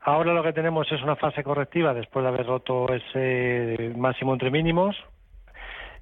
Ahora 0.00 0.32
lo 0.32 0.42
que 0.42 0.52
tenemos 0.52 0.90
es 0.92 1.02
una 1.02 1.16
fase 1.16 1.42
correctiva 1.42 1.92
después 1.92 2.22
de 2.22 2.28
haber 2.28 2.46
roto 2.46 2.86
ese 2.92 3.92
máximo 3.96 4.32
entre 4.32 4.50
mínimos 4.50 4.96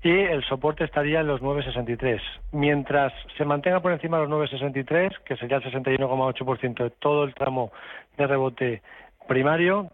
y 0.03 0.11
el 0.11 0.45
soporte 0.45 0.85
estaría 0.85 1.21
en 1.21 1.27
los 1.27 1.41
9,63. 1.41 2.21
Mientras 2.53 3.13
se 3.37 3.45
mantenga 3.45 3.81
por 3.81 3.93
encima 3.93 4.19
de 4.19 4.27
los 4.27 4.51
9,63, 4.51 5.23
que 5.25 5.37
sería 5.37 5.57
el 5.57 5.65
61,8% 5.65 6.85
de 6.85 6.91
todo 6.91 7.25
el 7.25 7.35
tramo 7.35 7.73
de 8.17 8.27
rebote 8.27 8.83
primario, 9.27 9.91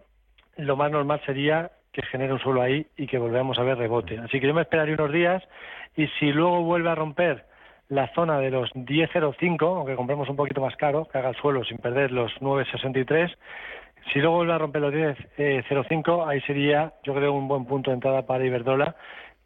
lo 0.57 0.77
más 0.77 0.91
normal 0.91 1.23
sería 1.25 1.71
que 1.93 2.03
genere 2.03 2.33
un 2.33 2.41
suelo 2.41 2.63
ahí 2.63 2.87
y 2.97 3.07
que 3.07 3.19
volvamos 3.19 3.59
a 3.59 3.63
ver 3.63 3.79
rebote. 3.79 4.19
Así 4.19 4.41
que 4.41 4.47
yo 4.47 4.55
me 4.55 4.63
esperaría 4.63 4.95
unos 4.95 5.13
días 5.13 5.43
y 5.97 6.07
si 6.19 6.33
luego 6.33 6.63
vuelve 6.63 6.91
a 6.91 6.95
romper 6.95 7.45
la 7.89 8.09
zona 8.15 8.39
de 8.39 8.51
los 8.51 8.71
10.05, 8.73 9.77
aunque 9.77 9.97
compremos 9.97 10.29
un 10.29 10.37
poquito 10.37 10.63
más 10.63 10.75
caro, 10.77 11.07
que 11.07 11.19
haga 11.19 11.31
el 11.31 11.37
suelo 11.37 11.63
sin 11.65 11.79
perder 11.79 12.11
los 12.11 12.33
9.63, 12.41 13.35
si 14.13 14.19
luego 14.19 14.37
vuelve 14.37 14.53
a 14.53 14.59
romper 14.59 14.83
los 14.83 14.95
10.05, 14.95 16.27
ahí 16.27 16.41
sería, 16.43 16.93
yo 17.05 17.15
creo, 17.15 17.33
un 17.33 17.49
buen 17.49 17.65
punto 17.65 17.91
de 17.91 17.95
entrada 17.95 18.23
para 18.23 18.45
Iberdrola, 18.45 18.97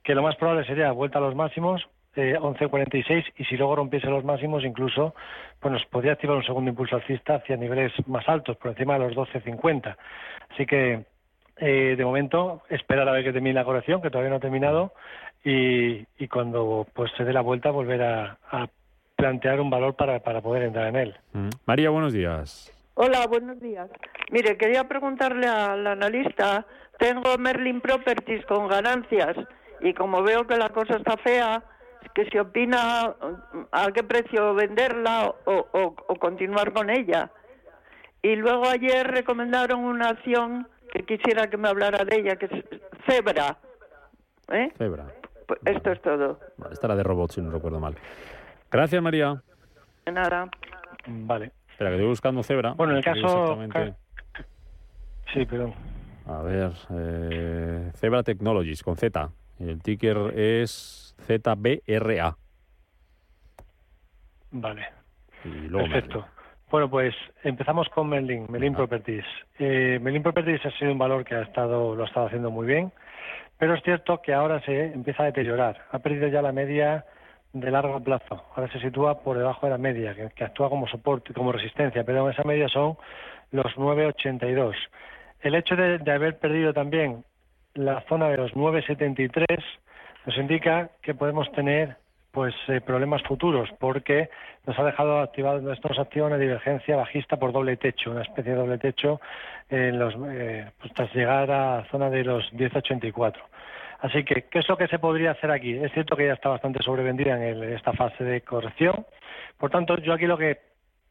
que 0.02 0.14
lo 0.14 0.22
más 0.22 0.36
probable 0.36 0.64
sería 0.64 0.92
vuelta 0.92 1.18
a 1.18 1.22
los 1.22 1.34
máximos, 1.34 1.88
eh, 2.16 2.36
11.46, 2.38 3.24
y 3.36 3.44
si 3.44 3.56
luego 3.56 3.76
rompiese 3.76 4.06
los 4.06 4.24
máximos, 4.24 4.64
incluso, 4.64 5.14
pues 5.60 5.72
nos 5.72 5.84
podría 5.86 6.12
activar 6.12 6.36
un 6.36 6.44
segundo 6.44 6.70
impulso 6.70 6.96
alcista 6.96 7.36
hacia 7.36 7.56
niveles 7.56 7.92
más 8.06 8.26
altos, 8.28 8.56
por 8.56 8.70
encima 8.70 8.98
de 8.98 9.00
los 9.00 9.14
12.50. 9.14 9.96
Así 10.50 10.64
que, 10.64 11.04
eh, 11.58 11.94
de 11.96 12.04
momento, 12.04 12.62
esperar 12.70 13.08
a 13.08 13.12
ver 13.12 13.24
que 13.24 13.32
termine 13.32 13.54
la 13.54 13.64
corrección, 13.64 14.00
que 14.00 14.10
todavía 14.10 14.30
no 14.30 14.36
ha 14.36 14.40
terminado, 14.40 14.92
y, 15.44 16.06
y 16.18 16.28
cuando 16.28 16.86
pues 16.94 17.12
se 17.16 17.24
dé 17.24 17.32
la 17.32 17.42
vuelta, 17.42 17.70
volver 17.70 18.02
a, 18.02 18.38
plantear 19.16 19.62
un 19.62 19.70
valor 19.70 19.96
para, 19.96 20.20
para 20.20 20.42
poder 20.42 20.64
entrar 20.64 20.88
en 20.88 20.96
él. 20.96 21.16
Mm. 21.32 21.48
María, 21.64 21.88
buenos 21.88 22.12
días. 22.12 22.75
Hola, 22.98 23.26
buenos 23.26 23.60
días. 23.60 23.90
Mire, 24.30 24.56
quería 24.56 24.84
preguntarle 24.88 25.46
al 25.46 25.86
analista, 25.86 26.66
tengo 26.98 27.36
Merlin 27.38 27.80
Properties 27.82 28.44
con 28.46 28.68
ganancias 28.68 29.36
y 29.80 29.92
como 29.92 30.22
veo 30.22 30.46
que 30.46 30.56
la 30.56 30.70
cosa 30.70 30.96
está 30.96 31.16
fea, 31.18 31.62
que 32.14 32.24
se 32.30 32.40
opina 32.40 33.14
a 33.70 33.92
qué 33.92 34.02
precio 34.02 34.54
venderla 34.54 35.34
o, 35.44 35.66
o- 35.72 35.94
o 36.08 36.16
continuar 36.16 36.72
con 36.72 36.88
ella. 36.88 37.30
Y 38.22 38.34
luego 38.36 38.66
ayer 38.66 39.06
recomendaron 39.06 39.80
una 39.84 40.08
acción 40.08 40.66
que 40.92 41.04
quisiera 41.04 41.50
que 41.50 41.58
me 41.58 41.68
hablara 41.68 42.02
de 42.04 42.16
ella, 42.16 42.36
que 42.36 42.46
es 42.46 42.64
Zebra. 43.06 43.58
¿Eh? 44.50 44.72
Cebra. 44.78 45.04
Pues 45.46 45.60
esto 45.66 45.92
es 45.92 46.00
todo. 46.00 46.40
Vale, 46.56 46.72
esta 46.72 46.86
era 46.86 46.96
de 46.96 47.02
robots, 47.02 47.34
si 47.34 47.42
no 47.42 47.50
recuerdo 47.50 47.78
mal. 47.78 47.94
Gracias, 48.70 49.02
María. 49.02 49.42
Nada. 50.10 50.48
Vale. 51.06 51.52
Espera, 51.76 51.90
que 51.90 51.96
estoy 51.96 52.08
buscando 52.08 52.42
Cebra. 52.42 52.72
Bueno, 52.72 52.92
en 52.94 52.98
el 53.00 53.04
caso-. 53.04 53.58
Sí, 55.30 55.44
perdón. 55.44 55.74
A 56.24 56.40
ver, 56.40 56.72
eh, 56.90 57.90
Zebra 57.96 58.22
Technologies, 58.22 58.82
con 58.82 58.96
Z. 58.96 59.28
El 59.60 59.82
ticker 59.82 60.32
es 60.34 61.14
ZBRA. 61.20 62.38
Vale. 64.52 64.86
Y 65.44 65.48
luego 65.68 65.86
Perfecto. 65.86 66.20
Merlin. 66.20 66.36
Bueno, 66.70 66.88
pues 66.88 67.14
empezamos 67.44 67.90
con 67.90 68.08
Merlin, 68.08 68.46
Merlin 68.48 68.74
Properties. 68.74 69.26
Eh, 69.58 69.98
Merlin 70.00 70.22
Properties 70.22 70.64
ha 70.64 70.70
sido 70.78 70.92
un 70.92 70.98
valor 70.98 71.26
que 71.26 71.34
ha 71.34 71.42
estado, 71.42 71.94
lo 71.94 72.04
ha 72.04 72.06
estado 72.06 72.28
haciendo 72.28 72.50
muy 72.50 72.66
bien, 72.66 72.90
pero 73.58 73.74
es 73.74 73.82
cierto 73.82 74.22
que 74.22 74.32
ahora 74.32 74.62
se 74.62 74.94
empieza 74.94 75.24
a 75.24 75.26
deteriorar. 75.26 75.84
Ha 75.92 75.98
perdido 75.98 76.26
ya 76.28 76.40
la 76.40 76.52
media 76.52 77.04
de 77.60 77.70
largo 77.70 78.00
plazo. 78.00 78.44
Ahora 78.54 78.70
se 78.72 78.80
sitúa 78.80 79.20
por 79.20 79.38
debajo 79.38 79.66
de 79.66 79.72
la 79.72 79.78
media, 79.78 80.14
que, 80.14 80.44
actúa 80.44 80.68
como 80.68 80.86
soporte, 80.86 81.32
como 81.32 81.52
resistencia, 81.52 82.04
pero 82.04 82.28
esa 82.30 82.42
media 82.44 82.68
son 82.68 82.96
los 83.50 83.66
9,82. 83.76 84.74
El 85.40 85.54
hecho 85.54 85.76
de, 85.76 86.10
haber 86.10 86.38
perdido 86.38 86.72
también 86.72 87.24
la 87.74 88.02
zona 88.08 88.28
de 88.28 88.36
los 88.36 88.52
9,73 88.52 89.46
nos 90.26 90.36
indica 90.38 90.90
que 91.02 91.14
podemos 91.14 91.50
tener 91.52 91.96
pues 92.32 92.54
eh, 92.68 92.80
problemas 92.80 93.22
futuros 93.22 93.70
porque 93.78 94.28
nos 94.66 94.78
ha 94.78 94.84
dejado 94.84 95.20
activado 95.20 95.60
nos 95.60 95.98
activa 95.98 96.26
una 96.26 96.36
divergencia 96.36 96.96
bajista 96.96 97.38
por 97.38 97.52
doble 97.52 97.78
techo 97.78 98.10
una 98.10 98.22
especie 98.22 98.52
de 98.52 98.58
doble 98.58 98.76
techo 98.76 99.20
en 99.70 99.98
los 99.98 100.14
eh, 100.28 100.70
pues, 100.78 100.92
tras 100.92 101.14
llegar 101.14 101.50
a 101.50 101.76
la 101.78 101.84
zona 101.90 102.10
de 102.10 102.24
los 102.24 102.44
10.84 102.52 103.36
así 104.00 104.24
que 104.24 104.42
qué 104.50 104.58
es 104.58 104.68
lo 104.68 104.76
que 104.76 104.88
se 104.88 104.98
podría 104.98 105.32
hacer 105.32 105.50
aquí 105.50 105.72
es 105.72 105.92
cierto 105.92 106.16
que 106.16 106.26
ya 106.26 106.34
está 106.34 106.48
bastante 106.48 106.82
sobrevendida 106.82 107.36
en 107.36 107.42
el- 107.42 107.62
esta 107.72 107.92
fase 107.92 108.24
de 108.24 108.40
corrección 108.42 109.06
por 109.58 109.70
tanto 109.70 109.96
yo 109.98 110.12
aquí 110.12 110.26
lo 110.26 110.38
que 110.38 110.58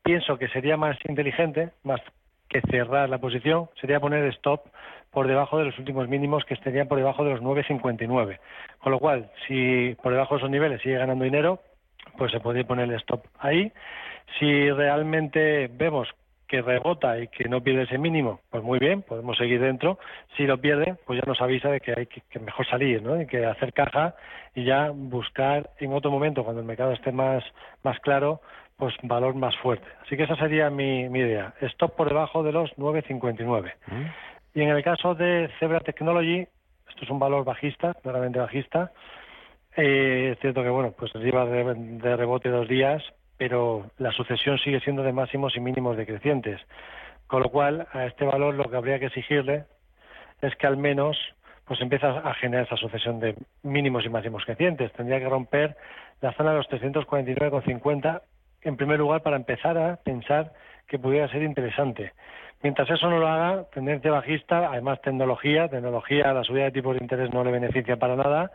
pienso 0.03 0.37
que 0.37 0.47
sería 0.49 0.77
más 0.77 0.97
inteligente 1.07 1.71
más 1.83 2.01
que 2.47 2.61
cerrar 2.61 3.09
la 3.09 3.17
posición 3.17 3.69
sería 3.79 3.99
poner 3.99 4.25
stop 4.33 4.61
por 5.15 5.27
debajo 5.27 5.57
de 5.57 5.63
los 5.65 5.79
últimos 5.79 6.09
mínimos 6.09 6.43
que 6.43 6.53
estarían 6.53 6.89
por 6.89 6.97
debajo 6.97 7.23
de 7.23 7.31
los 7.31 7.41
9,59. 7.41 8.37
Con 8.79 8.91
lo 8.91 8.99
cual, 8.99 9.31
si 9.47 9.95
por 10.03 10.11
debajo 10.11 10.35
de 10.35 10.39
esos 10.39 10.49
niveles 10.51 10.81
sigue 10.81 10.97
ganando 10.97 11.23
dinero, 11.23 11.61
pues 12.17 12.33
se 12.33 12.41
podría 12.41 12.65
poner 12.65 12.91
stop 12.95 13.25
ahí. 13.39 13.71
Si 14.37 14.69
realmente 14.71 15.69
vemos 15.71 16.09
que 16.55 16.61
rebota 16.61 17.19
y 17.19 17.27
que 17.27 17.49
no 17.49 17.61
pierde 17.61 17.83
ese 17.83 17.97
mínimo, 17.97 18.39
pues 18.49 18.63
muy 18.63 18.79
bien, 18.79 19.01
podemos 19.01 19.37
seguir 19.37 19.59
dentro. 19.59 19.99
Si 20.37 20.43
lo 20.43 20.59
pierde, 20.59 20.95
pues 21.05 21.19
ya 21.19 21.27
nos 21.27 21.41
avisa 21.41 21.69
de 21.69 21.81
que 21.81 21.93
hay 21.97 22.05
que, 22.05 22.21
que 22.29 22.39
mejor 22.39 22.65
salir, 22.67 23.01
¿no? 23.01 23.21
Y 23.21 23.27
que 23.27 23.45
hacer 23.45 23.73
caja 23.73 24.15
y 24.53 24.63
ya 24.63 24.91
buscar 24.93 25.71
en 25.79 25.93
otro 25.93 26.11
momento, 26.11 26.43
cuando 26.43 26.61
el 26.61 26.67
mercado 26.67 26.93
esté 26.93 27.11
más, 27.11 27.43
más 27.83 27.99
claro, 27.99 28.41
pues 28.77 28.93
valor 29.03 29.35
más 29.35 29.55
fuerte. 29.57 29.87
Así 30.01 30.15
que 30.15 30.23
esa 30.23 30.35
sería 30.35 30.69
mi, 30.69 31.09
mi 31.09 31.19
idea. 31.19 31.53
Stop 31.61 31.95
por 31.95 32.07
debajo 32.07 32.43
de 32.43 32.51
los 32.51 32.71
9,59. 32.77 33.73
Y 34.53 34.61
en 34.61 34.69
el 34.69 34.83
caso 34.83 35.15
de 35.15 35.49
Zebra 35.59 35.81
Technology, 35.81 36.47
esto 36.89 37.03
es 37.03 37.09
un 37.09 37.19
valor 37.19 37.43
bajista, 37.43 37.93
claramente 38.01 38.39
bajista. 38.39 38.91
Eh, 39.75 40.31
es 40.33 40.39
cierto 40.39 40.63
que, 40.63 40.69
bueno, 40.69 40.93
pues 40.97 41.13
lleva 41.15 41.45
de, 41.45 41.73
de 41.73 42.15
rebote 42.15 42.49
dos 42.49 42.67
días, 42.69 43.03
pero 43.37 43.91
la 43.97 44.11
sucesión 44.11 44.57
sigue 44.59 44.79
siendo 44.81 45.03
de 45.03 45.13
máximos 45.13 45.55
y 45.55 45.59
mínimos 45.59 45.97
decrecientes. 45.97 46.61
Con 47.27 47.43
lo 47.43 47.49
cual, 47.49 47.87
a 47.91 48.05
este 48.05 48.25
valor 48.25 48.55
lo 48.55 48.69
que 48.69 48.77
habría 48.77 48.99
que 48.99 49.07
exigirle 49.07 49.65
es 50.41 50.55
que 50.55 50.67
al 50.67 50.77
menos 50.77 51.17
pues 51.65 51.81
empieza 51.81 52.09
a 52.19 52.33
generar 52.35 52.65
esa 52.65 52.77
sucesión 52.77 53.19
de 53.19 53.35
mínimos 53.63 54.05
y 54.05 54.09
máximos 54.09 54.45
crecientes. 54.45 54.91
Tendría 54.93 55.19
que 55.19 55.27
romper 55.27 55.75
la 56.21 56.31
zona 56.33 56.51
de 56.51 56.57
los 56.57 56.69
349,50 56.69 58.21
en 58.61 58.77
primer 58.77 58.99
lugar 58.99 59.21
para 59.21 59.35
empezar 59.35 59.77
a 59.77 59.95
pensar 59.97 60.53
que 60.87 60.99
pudiera 60.99 61.27
ser 61.29 61.41
interesante. 61.41 62.13
Mientras 62.61 62.89
eso 62.89 63.09
no 63.09 63.19
lo 63.19 63.27
haga, 63.27 63.65
tendencia 63.73 64.11
bajista, 64.11 64.69
además 64.71 65.01
tecnología, 65.01 65.67
tecnología, 65.67 66.33
la 66.33 66.43
subida 66.43 66.65
de 66.65 66.71
tipos 66.71 66.95
de 66.95 67.03
interés 67.03 67.33
no 67.33 67.43
le 67.43 67.51
beneficia 67.51 67.97
para 67.97 68.15
nada 68.15 68.51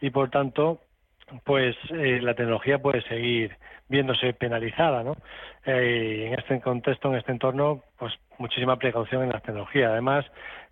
y 0.00 0.10
por 0.10 0.30
tanto, 0.30 0.80
pues 1.44 1.76
eh, 1.90 2.20
la 2.22 2.34
tecnología 2.34 2.78
puede 2.78 3.02
seguir 3.02 3.56
viéndose 3.88 4.32
penalizada, 4.32 5.02
¿no? 5.02 5.16
Eh, 5.64 6.26
en 6.26 6.38
este 6.38 6.60
contexto, 6.60 7.08
en 7.08 7.16
este 7.16 7.32
entorno, 7.32 7.82
pues 7.98 8.14
muchísima 8.38 8.76
precaución 8.76 9.22
en 9.22 9.30
la 9.30 9.40
tecnología. 9.40 9.90
Además, 9.90 10.24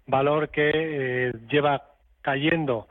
valor 0.06 0.50
que 0.50 0.70
eh, 0.74 1.32
lleva 1.48 1.82
cayendo 2.22 2.88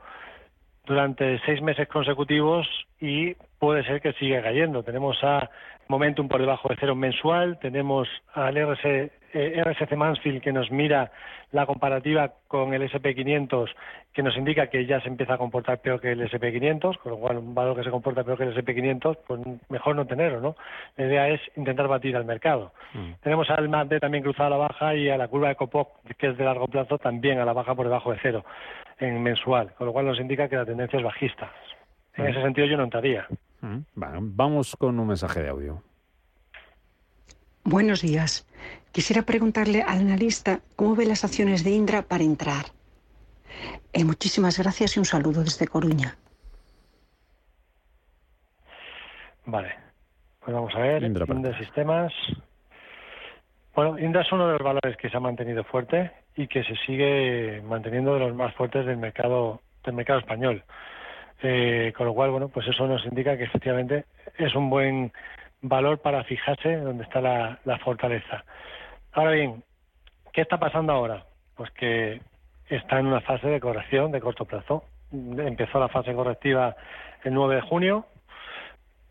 durante 0.86 1.40
seis 1.46 1.62
meses 1.62 1.88
consecutivos 1.88 2.66
y 3.00 3.34
puede 3.58 3.84
ser 3.84 4.00
que 4.00 4.12
siga 4.14 4.42
cayendo. 4.42 4.82
Tenemos 4.82 5.16
a 5.22 5.50
Momentum 5.88 6.28
por 6.28 6.40
debajo 6.40 6.68
de 6.68 6.76
cero 6.78 6.94
mensual, 6.94 7.58
tenemos 7.58 8.08
al 8.32 8.56
RS, 8.56 9.10
eh, 9.34 9.62
RSC 9.62 9.96
Mansfield 9.96 10.40
que 10.40 10.52
nos 10.52 10.70
mira 10.70 11.10
la 11.52 11.66
comparativa 11.66 12.32
con 12.48 12.72
el 12.72 12.88
SP500 12.90 13.68
que 14.12 14.22
nos 14.22 14.36
indica 14.36 14.68
que 14.68 14.86
ya 14.86 15.00
se 15.00 15.08
empieza 15.08 15.34
a 15.34 15.38
comportar 15.38 15.80
peor 15.80 16.00
que 16.00 16.12
el 16.12 16.20
SP500, 16.30 16.98
con 16.98 17.12
lo 17.12 17.18
cual 17.18 17.38
un 17.38 17.54
valor 17.54 17.76
que 17.76 17.82
se 17.82 17.90
comporta 17.90 18.24
peor 18.24 18.38
que 18.38 18.44
el 18.44 18.54
SP500, 18.54 19.18
pues 19.26 19.40
mejor 19.68 19.96
no 19.96 20.06
tenerlo, 20.06 20.40
¿no? 20.40 20.56
La 20.96 21.06
idea 21.06 21.28
es 21.28 21.40
intentar 21.56 21.88
batir 21.88 22.16
al 22.16 22.24
mercado. 22.24 22.72
Tenemos 23.22 23.50
al 23.50 23.68
MACD 23.68 23.98
también 23.98 24.22
cruzado 24.22 24.46
a 24.46 24.50
la 24.50 24.56
baja 24.56 24.94
y 24.94 25.10
a 25.10 25.16
la 25.16 25.28
curva 25.28 25.48
de 25.48 25.56
Copoc, 25.56 25.90
que 26.16 26.28
es 26.28 26.38
de 26.38 26.44
largo 26.44 26.68
plazo, 26.68 26.98
también 26.98 27.40
a 27.40 27.44
la 27.44 27.52
baja 27.52 27.74
por 27.74 27.86
debajo 27.86 28.12
de 28.12 28.18
cero 28.22 28.44
en 28.98 29.22
mensual, 29.22 29.72
con 29.74 29.88
lo 29.88 29.92
cual 29.92 30.06
nos 30.06 30.20
indica 30.20 30.48
que 30.48 30.56
la 30.56 30.64
tendencia 30.64 30.98
es 30.98 31.04
bajista. 31.04 31.50
En 32.16 32.26
ese 32.26 32.40
sentido 32.40 32.66
yo 32.68 32.76
no 32.76 32.84
entraría. 32.84 33.26
Mm, 33.60 33.78
Bueno, 33.94 34.18
vamos 34.22 34.76
con 34.76 34.98
un 35.00 35.08
mensaje 35.08 35.42
de 35.42 35.48
audio. 35.48 35.82
Buenos 37.64 38.02
días. 38.02 38.46
Quisiera 38.92 39.22
preguntarle 39.22 39.80
al 39.80 40.00
analista 40.00 40.60
cómo 40.76 40.94
ve 40.94 41.06
las 41.06 41.24
acciones 41.24 41.64
de 41.64 41.70
Indra 41.70 42.02
para 42.02 42.22
entrar. 42.22 42.66
Eh, 43.94 44.04
muchísimas 44.04 44.58
gracias 44.58 44.96
y 44.96 44.98
un 44.98 45.06
saludo 45.06 45.42
desde 45.42 45.66
Coruña. 45.66 46.14
Vale, 49.46 49.74
pues 50.40 50.54
vamos 50.54 50.74
a 50.74 50.78
ver. 50.78 51.02
Indra 51.04 51.24
Indra, 51.26 51.58
Sistemas. 51.58 52.12
Bueno, 53.74 53.98
Indra 53.98 54.20
es 54.20 54.30
uno 54.30 54.46
de 54.46 54.52
los 54.52 54.62
valores 54.62 54.98
que 54.98 55.08
se 55.08 55.16
ha 55.16 55.20
mantenido 55.20 55.64
fuerte 55.64 56.10
y 56.36 56.46
que 56.48 56.64
se 56.64 56.76
sigue 56.84 57.62
manteniendo 57.62 58.12
de 58.12 58.20
los 58.20 58.34
más 58.34 58.54
fuertes 58.54 58.84
del 58.84 58.98
mercado 58.98 59.62
del 59.84 59.94
mercado 59.94 60.18
español. 60.18 60.62
Eh, 61.42 61.92
con 61.96 62.06
lo 62.06 62.14
cual, 62.14 62.30
bueno, 62.30 62.48
pues 62.48 62.68
eso 62.68 62.86
nos 62.86 63.04
indica 63.06 63.38
que 63.38 63.44
efectivamente 63.44 64.04
es 64.38 64.54
un 64.54 64.68
buen 64.68 65.12
valor 65.64 65.98
para 65.98 66.24
fijarse 66.24 66.76
donde 66.76 67.04
está 67.04 67.20
la, 67.20 67.78
fortaleza. 67.78 68.44
Ahora 69.12 69.32
bien, 69.32 69.64
¿qué 70.32 70.42
está 70.42 70.58
pasando 70.58 70.92
ahora? 70.92 71.24
Pues 71.56 71.70
que 71.72 72.20
está 72.68 72.98
en 72.98 73.06
una 73.06 73.20
fase 73.20 73.48
de 73.48 73.60
corrección 73.60 74.12
de 74.12 74.20
corto 74.20 74.44
plazo. 74.44 74.84
Empezó 75.12 75.80
la 75.80 75.88
fase 75.88 76.12
correctiva 76.14 76.76
el 77.24 77.34
9 77.34 77.56
de 77.56 77.60
junio. 77.62 78.06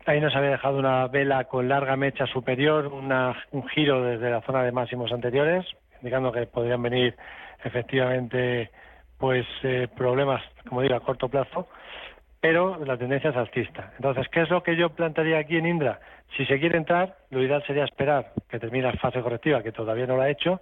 Ahí 0.06 0.20
nos 0.20 0.34
había 0.36 0.50
dejado 0.50 0.78
una 0.78 1.06
vela 1.08 1.44
con 1.44 1.68
larga 1.68 1.96
mecha 1.96 2.26
superior, 2.26 2.86
una- 2.86 3.34
un 3.52 3.66
giro 3.68 4.02
desde 4.02 4.30
la 4.30 4.42
zona 4.42 4.62
de 4.62 4.70
máximos 4.72 5.10
anteriores, 5.12 5.66
indicando 6.00 6.30
que 6.30 6.46
podrían 6.46 6.82
venir 6.82 7.16
efectivamente 7.64 8.70
pues 9.18 9.46
eh, 9.62 9.88
problemas, 9.96 10.42
como 10.68 10.82
digo, 10.82 10.94
a 10.96 11.00
corto 11.00 11.28
plazo, 11.28 11.68
pero 12.44 12.78
la 12.84 12.98
tendencia 12.98 13.30
es 13.30 13.36
alcista. 13.36 13.94
Entonces, 13.96 14.28
¿qué 14.28 14.42
es 14.42 14.50
lo 14.50 14.62
que 14.62 14.76
yo 14.76 14.90
plantearía 14.90 15.38
aquí 15.38 15.56
en 15.56 15.64
Indra? 15.64 15.98
Si 16.36 16.44
se 16.44 16.60
quiere 16.60 16.76
entrar, 16.76 17.16
lo 17.30 17.42
ideal 17.42 17.64
sería 17.66 17.84
esperar 17.84 18.32
que 18.50 18.58
termine 18.58 18.84
la 18.84 18.92
fase 18.98 19.22
correctiva, 19.22 19.62
que 19.62 19.72
todavía 19.72 20.06
no 20.06 20.16
lo 20.16 20.20
ha 20.20 20.28
hecho. 20.28 20.60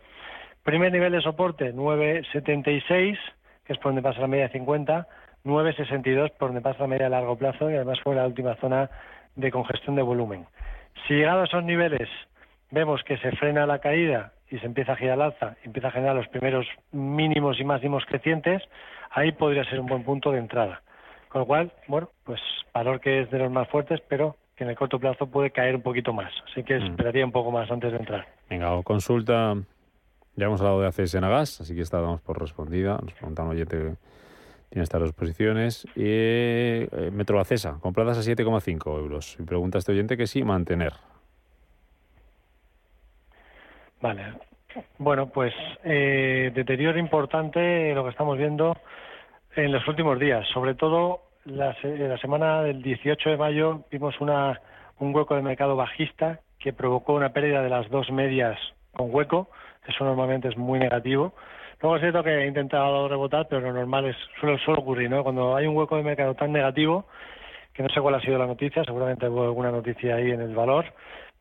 Primer 0.63 0.93
nivel 0.93 1.11
de 1.11 1.21
soporte, 1.21 1.75
9,76, 1.75 3.19
que 3.65 3.73
es 3.73 3.79
por 3.81 3.87
donde 3.87 4.01
pasa 4.01 4.21
la 4.21 4.29
media 4.29 4.45
de 4.45 4.53
50, 4.53 5.09
9,62 5.45 6.31
por 6.39 6.51
donde 6.51 6.61
pasa 6.61 6.83
la 6.83 6.87
media 6.87 7.07
de 7.07 7.11
largo 7.11 7.37
plazo 7.37 7.69
y 7.69 7.75
además 7.75 7.99
fue 8.01 8.15
la 8.15 8.29
última 8.29 8.55
zona 8.61 8.89
de 9.35 9.51
congestión 9.51 9.97
de 9.97 10.03
volumen. 10.03 10.47
Si 11.09 11.15
llegado 11.15 11.41
a 11.41 11.47
esos 11.47 11.65
niveles 11.65 12.09
vemos 12.71 13.03
que 13.03 13.19
se 13.19 13.33
frena 13.33 13.67
la 13.67 13.81
caída 13.81 14.35
y 14.53 14.59
se 14.61 14.67
empieza 14.67 14.93
a 14.93 14.97
girar 14.97 15.15
al 15.15 15.33
alza, 15.33 15.57
y 15.65 15.67
empieza 15.67 15.89
a 15.89 15.91
generar 15.91 16.15
los 16.15 16.29
primeros 16.29 16.65
mínimos 16.93 17.59
y 17.59 17.65
máximos 17.65 18.05
crecientes, 18.07 18.63
ahí 19.11 19.33
podría 19.33 19.65
ser 19.65 19.81
un 19.81 19.87
buen 19.87 20.05
punto 20.05 20.31
de 20.31 20.39
entrada. 20.39 20.81
Con 21.33 21.41
lo 21.41 21.47
cual, 21.47 21.73
bueno, 21.89 22.11
pues 22.25 22.41
valor 22.75 23.01
que 23.01 23.23
es 23.23 23.31
de 23.31 23.39
los 23.39 23.51
más 23.51 23.67
fuertes, 23.69 24.01
pero 24.07 24.37
que 24.55 24.65
en 24.65 24.71
el 24.71 24.77
corto 24.77 24.99
plazo 25.01 25.27
puede 25.27 25.51
caer 25.51 25.75
un 25.77 25.81
poquito 25.83 26.13
más. 26.13 26.31
Así 26.51 26.63
que 26.63 26.79
Mm. 26.79 26.83
esperaría 26.91 27.25
un 27.25 27.33
poco 27.33 27.51
más 27.51 27.71
antes 27.71 27.91
de 27.91 27.97
entrar. 27.99 28.27
Venga, 28.51 28.75
o 28.75 28.83
consulta. 28.83 29.55
Ya 30.37 30.47
hemos 30.47 30.61
hablado 30.61 30.81
de 30.83 30.87
ACS 30.89 31.15
en 31.15 31.25
Agas, 31.25 31.61
así 31.63 31.75
que 31.75 31.81
esta 31.81 32.01
damos 32.01 32.21
por 32.21 32.39
respondida. 32.39 32.99
Nos 33.03 33.13
pregunta 33.15 33.43
un 33.43 33.51
oyente 33.51 33.77
que 33.79 33.95
tiene 34.71 34.83
estas 34.85 35.01
dos 35.01 35.13
posiciones. 35.15 35.87
Y 35.97 36.03
eh, 36.05 37.11
Metrobacesa, 37.13 37.79
compradas 37.81 38.19
a 38.19 38.23
7,5 38.23 38.99
euros. 38.99 39.37
Y 39.39 39.43
pregunta 39.45 39.79
este 39.79 39.93
oyente 39.93 40.17
que 40.19 40.27
sí, 40.27 40.43
mantener. 40.43 40.93
Vale. 44.01 44.35
Bueno, 44.99 45.29
pues 45.29 45.53
eh, 45.85 46.51
deterioro 46.55 46.99
importante 46.99 47.95
lo 47.95 48.05
que 48.05 48.11
estamos 48.11 48.37
viendo 48.39 48.77
en 49.57 49.73
los 49.73 49.87
últimos 49.87 50.19
días. 50.19 50.47
Sobre 50.53 50.75
todo 50.75 51.21
la, 51.45 51.77
la 51.83 52.19
semana 52.19 52.63
del 52.63 52.83
18 52.83 53.31
de 53.31 53.37
mayo 53.37 53.85
vimos 53.91 54.21
una, 54.21 54.61
un 54.99 55.15
hueco 55.15 55.35
de 55.35 55.43
mercado 55.43 55.77
bajista 55.77 56.41
que 56.59 56.73
provocó 56.73 57.15
una 57.15 57.33
pérdida 57.33 57.63
de 57.63 57.69
las 57.69 57.91
dos 57.91 58.11
medias 58.11 58.59
con 58.93 59.15
hueco. 59.15 59.49
Eso 59.87 60.05
normalmente 60.05 60.49
es 60.49 60.57
muy 60.57 60.79
negativo. 60.79 61.35
Luego 61.81 61.97
es 61.97 62.03
cierto 62.03 62.23
que 62.23 62.31
he 62.31 62.47
intentado 62.47 63.09
rebotar, 63.09 63.49
pero 63.49 63.61
lo 63.61 63.73
normal 63.73 64.07
es 64.07 64.17
suele, 64.39 64.59
suele 64.59 64.81
ocurrir, 64.81 65.11
¿no? 65.11 65.25
Cuando 65.25 65.57
hay 65.57 65.67
un 65.67 65.77
hueco 65.77 65.97
de 65.97 66.05
mercado 66.05 66.35
tan 66.35 66.53
negativo, 66.53 67.07
que 67.73 67.83
no 67.83 67.89
sé 67.89 68.01
cuál 68.01 68.15
ha 68.15 68.21
sido 68.21 68.39
la 68.39 68.47
noticia, 68.47 68.85
seguramente 68.85 69.29
hubo 69.29 69.43
alguna 69.43 69.73
noticia 69.73 70.15
ahí 70.15 70.31
en 70.31 70.41
el 70.41 70.55
valor, 70.55 70.85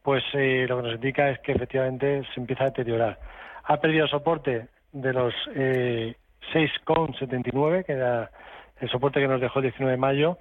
pues 0.01 0.23
eh, 0.33 0.65
lo 0.67 0.77
que 0.77 0.83
nos 0.83 0.95
indica 0.95 1.29
es 1.29 1.39
que 1.39 1.51
efectivamente 1.51 2.23
se 2.33 2.39
empieza 2.39 2.63
a 2.63 2.67
deteriorar. 2.67 3.19
Ha 3.65 3.77
perdido 3.77 4.07
soporte 4.07 4.67
de 4.91 5.13
los 5.13 5.33
eh, 5.53 6.15
6,79, 6.53 7.85
que 7.85 7.93
era 7.93 8.31
el 8.79 8.89
soporte 8.89 9.19
que 9.19 9.27
nos 9.27 9.41
dejó 9.41 9.59
el 9.59 9.63
19 9.63 9.91
de 9.91 9.97
mayo, 9.97 10.37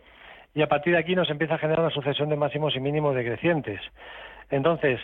y 0.54 0.62
a 0.62 0.68
partir 0.68 0.94
de 0.94 0.98
aquí 0.98 1.14
nos 1.14 1.30
empieza 1.30 1.54
a 1.54 1.58
generar 1.58 1.80
una 1.80 1.94
sucesión 1.94 2.28
de 2.28 2.36
máximos 2.36 2.74
y 2.74 2.80
mínimos 2.80 3.14
decrecientes. 3.14 3.80
Entonces, 4.50 5.00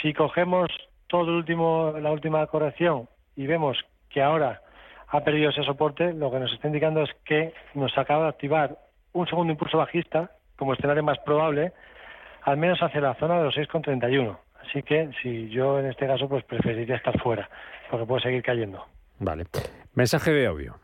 si 0.00 0.14
cogemos 0.14 0.70
todo 1.08 1.22
el 1.22 1.36
último, 1.36 1.94
la 2.00 2.10
última 2.10 2.46
corrección 2.46 3.08
y 3.36 3.46
vemos 3.46 3.78
que 4.08 4.22
ahora 4.22 4.62
ha 5.08 5.20
perdido 5.24 5.50
ese 5.50 5.62
soporte, 5.62 6.12
lo 6.12 6.30
que 6.30 6.38
nos 6.38 6.52
está 6.52 6.68
indicando 6.68 7.02
es 7.02 7.10
que 7.24 7.52
nos 7.74 7.96
acaba 7.96 8.24
de 8.24 8.28
activar 8.30 8.76
un 9.12 9.26
segundo 9.26 9.52
impulso 9.52 9.78
bajista 9.78 10.30
como 10.56 10.74
escenario 10.74 11.02
más 11.02 11.18
probable, 11.20 11.72
al 12.42 12.56
menos 12.56 12.82
hacia 12.82 13.00
la 13.00 13.14
zona 13.14 13.38
de 13.38 13.44
los 13.44 13.56
6,31. 13.56 14.36
Así 14.66 14.82
que 14.82 15.10
si 15.22 15.48
yo 15.48 15.78
en 15.78 15.86
este 15.86 16.06
caso 16.06 16.28
pues 16.28 16.44
preferiría 16.44 16.96
estar 16.96 17.18
fuera, 17.20 17.48
porque 17.90 18.06
puede 18.06 18.22
seguir 18.22 18.42
cayendo. 18.42 18.84
Vale. 19.18 19.44
Mensaje 19.98 20.30
de 20.30 20.46
audio. 20.46 20.76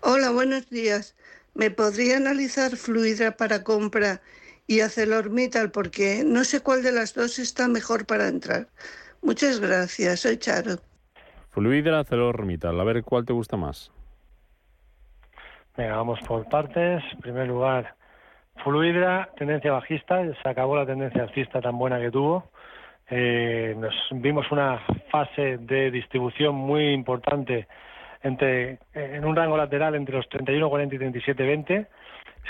Hola, 0.00 0.30
buenos 0.30 0.70
días. 0.70 1.14
¿Me 1.52 1.70
podría 1.70 2.16
analizar 2.16 2.70
Fluidra 2.70 3.32
para 3.32 3.62
compra 3.62 4.22
y 4.66 4.80
ArcelorMittal? 4.80 5.70
Porque 5.70 6.22
no 6.24 6.42
sé 6.42 6.62
cuál 6.62 6.82
de 6.82 6.90
las 6.90 7.12
dos 7.14 7.38
está 7.38 7.68
mejor 7.68 8.06
para 8.06 8.28
entrar. 8.28 8.68
Muchas 9.20 9.60
gracias. 9.60 10.20
Soy 10.20 10.38
Charo. 10.38 10.76
Fluidra, 11.50 11.98
ArcelorMittal. 11.98 12.80
A 12.80 12.84
ver 12.84 13.04
cuál 13.04 13.26
te 13.26 13.34
gusta 13.34 13.58
más. 13.58 13.92
Venga, 15.76 15.94
vamos 15.96 16.18
por 16.26 16.48
partes. 16.48 17.04
En 17.12 17.20
primer 17.20 17.48
lugar, 17.48 17.94
Fluidra, 18.64 19.28
tendencia 19.36 19.72
bajista. 19.72 20.22
Se 20.42 20.48
acabó 20.48 20.76
la 20.76 20.86
tendencia 20.86 21.24
alcista 21.24 21.60
tan 21.60 21.76
buena 21.76 22.00
que 22.00 22.10
tuvo. 22.10 22.50
eh, 23.10 23.74
nos 23.76 23.94
vimos 24.12 24.50
una 24.50 24.80
fase 25.10 25.58
de 25.58 25.90
distribución 25.90 26.54
muy 26.54 26.94
importante 26.94 27.68
entre 28.26 28.78
en 28.94 29.24
un 29.24 29.36
rango 29.36 29.56
lateral 29.56 29.94
entre 29.94 30.16
los 30.16 30.28
31.40 30.28 30.94
y 30.94 31.20
37.20. 31.20 31.86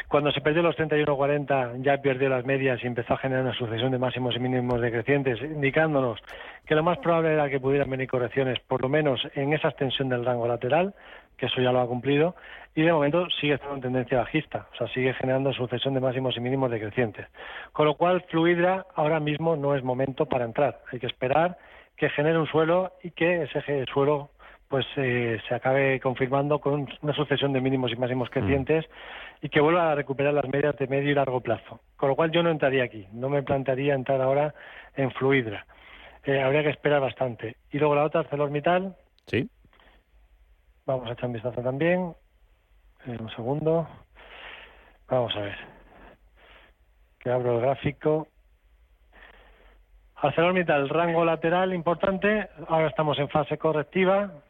Cuando 0.08 0.30
se 0.30 0.40
perdió 0.40 0.62
los 0.62 0.76
31.40 0.76 1.82
ya 1.82 1.96
perdió 1.98 2.28
las 2.28 2.44
medias 2.44 2.82
y 2.82 2.86
empezó 2.86 3.14
a 3.14 3.18
generar 3.18 3.44
una 3.44 3.54
sucesión 3.54 3.90
de 3.90 3.98
máximos 3.98 4.36
y 4.36 4.40
mínimos 4.40 4.80
decrecientes, 4.80 5.40
indicándonos 5.40 6.20
que 6.66 6.74
lo 6.74 6.82
más 6.82 6.98
probable 6.98 7.32
era 7.32 7.48
que 7.48 7.60
pudieran 7.60 7.90
venir 7.90 8.08
correcciones, 8.08 8.58
por 8.60 8.82
lo 8.82 8.88
menos 8.88 9.20
en 9.34 9.52
esa 9.52 9.68
extensión 9.68 10.08
del 10.08 10.24
rango 10.24 10.46
lateral, 10.46 10.94
que 11.36 11.46
eso 11.46 11.60
ya 11.60 11.72
lo 11.72 11.80
ha 11.80 11.86
cumplido, 11.86 12.34
y 12.74 12.82
de 12.82 12.92
momento 12.92 13.28
sigue 13.40 13.54
estando 13.54 13.76
en 13.76 13.80
tendencia 13.82 14.18
bajista, 14.18 14.66
o 14.72 14.76
sea, 14.76 14.86
sigue 14.88 15.14
generando 15.14 15.52
sucesión 15.52 15.94
de 15.94 16.00
máximos 16.00 16.36
y 16.36 16.40
mínimos 16.40 16.70
decrecientes. 16.70 17.26
Con 17.72 17.86
lo 17.86 17.94
cual, 17.94 18.22
Fluidra 18.28 18.86
ahora 18.94 19.18
mismo 19.18 19.56
no 19.56 19.74
es 19.74 19.82
momento 19.82 20.26
para 20.26 20.44
entrar. 20.44 20.80
Hay 20.92 20.98
que 20.98 21.06
esperar 21.06 21.56
que 21.96 22.10
genere 22.10 22.38
un 22.38 22.46
suelo 22.46 22.92
y 23.02 23.10
que 23.12 23.44
ese 23.44 23.84
suelo 23.86 24.30
pues 24.76 24.86
eh, 24.96 25.40
se 25.48 25.54
acabe 25.54 25.98
confirmando 26.00 26.58
con 26.58 26.86
una 27.00 27.14
sucesión 27.14 27.54
de 27.54 27.62
mínimos 27.62 27.90
y 27.90 27.96
máximos 27.96 28.28
crecientes 28.28 28.84
y 29.40 29.48
que 29.48 29.62
vuelva 29.62 29.90
a 29.90 29.94
recuperar 29.94 30.34
las 30.34 30.46
medias 30.50 30.76
de 30.76 30.86
medio 30.86 31.10
y 31.10 31.14
largo 31.14 31.40
plazo. 31.40 31.80
Con 31.96 32.10
lo 32.10 32.14
cual 32.14 32.30
yo 32.30 32.42
no 32.42 32.50
entraría 32.50 32.84
aquí, 32.84 33.08
no 33.10 33.30
me 33.30 33.42
plantearía 33.42 33.94
entrar 33.94 34.20
ahora 34.20 34.54
en 34.94 35.10
Fluidra. 35.12 35.64
Eh, 36.24 36.42
habría 36.42 36.62
que 36.62 36.68
esperar 36.68 37.00
bastante. 37.00 37.56
Y 37.72 37.78
luego 37.78 37.94
la 37.94 38.04
otra, 38.04 38.20
ArcelorMittal. 38.20 38.94
Sí. 39.26 39.48
Vamos 40.84 41.08
a 41.08 41.14
echar 41.14 41.28
un 41.28 41.32
vistazo 41.32 41.62
también. 41.62 42.14
Eh, 43.06 43.16
un 43.18 43.30
segundo. 43.30 43.88
Vamos 45.08 45.34
a 45.36 45.40
ver. 45.40 45.56
Que 47.18 47.30
abro 47.30 47.54
el 47.54 47.62
gráfico. 47.62 48.28
ArcelorMittal, 50.16 50.90
rango 50.90 51.24
lateral 51.24 51.72
importante. 51.72 52.50
Ahora 52.68 52.88
estamos 52.88 53.18
en 53.18 53.30
fase 53.30 53.56
correctiva. 53.56 54.42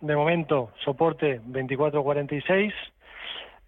De 0.00 0.16
momento, 0.16 0.70
soporte 0.84 1.40
24.46. 1.42 2.72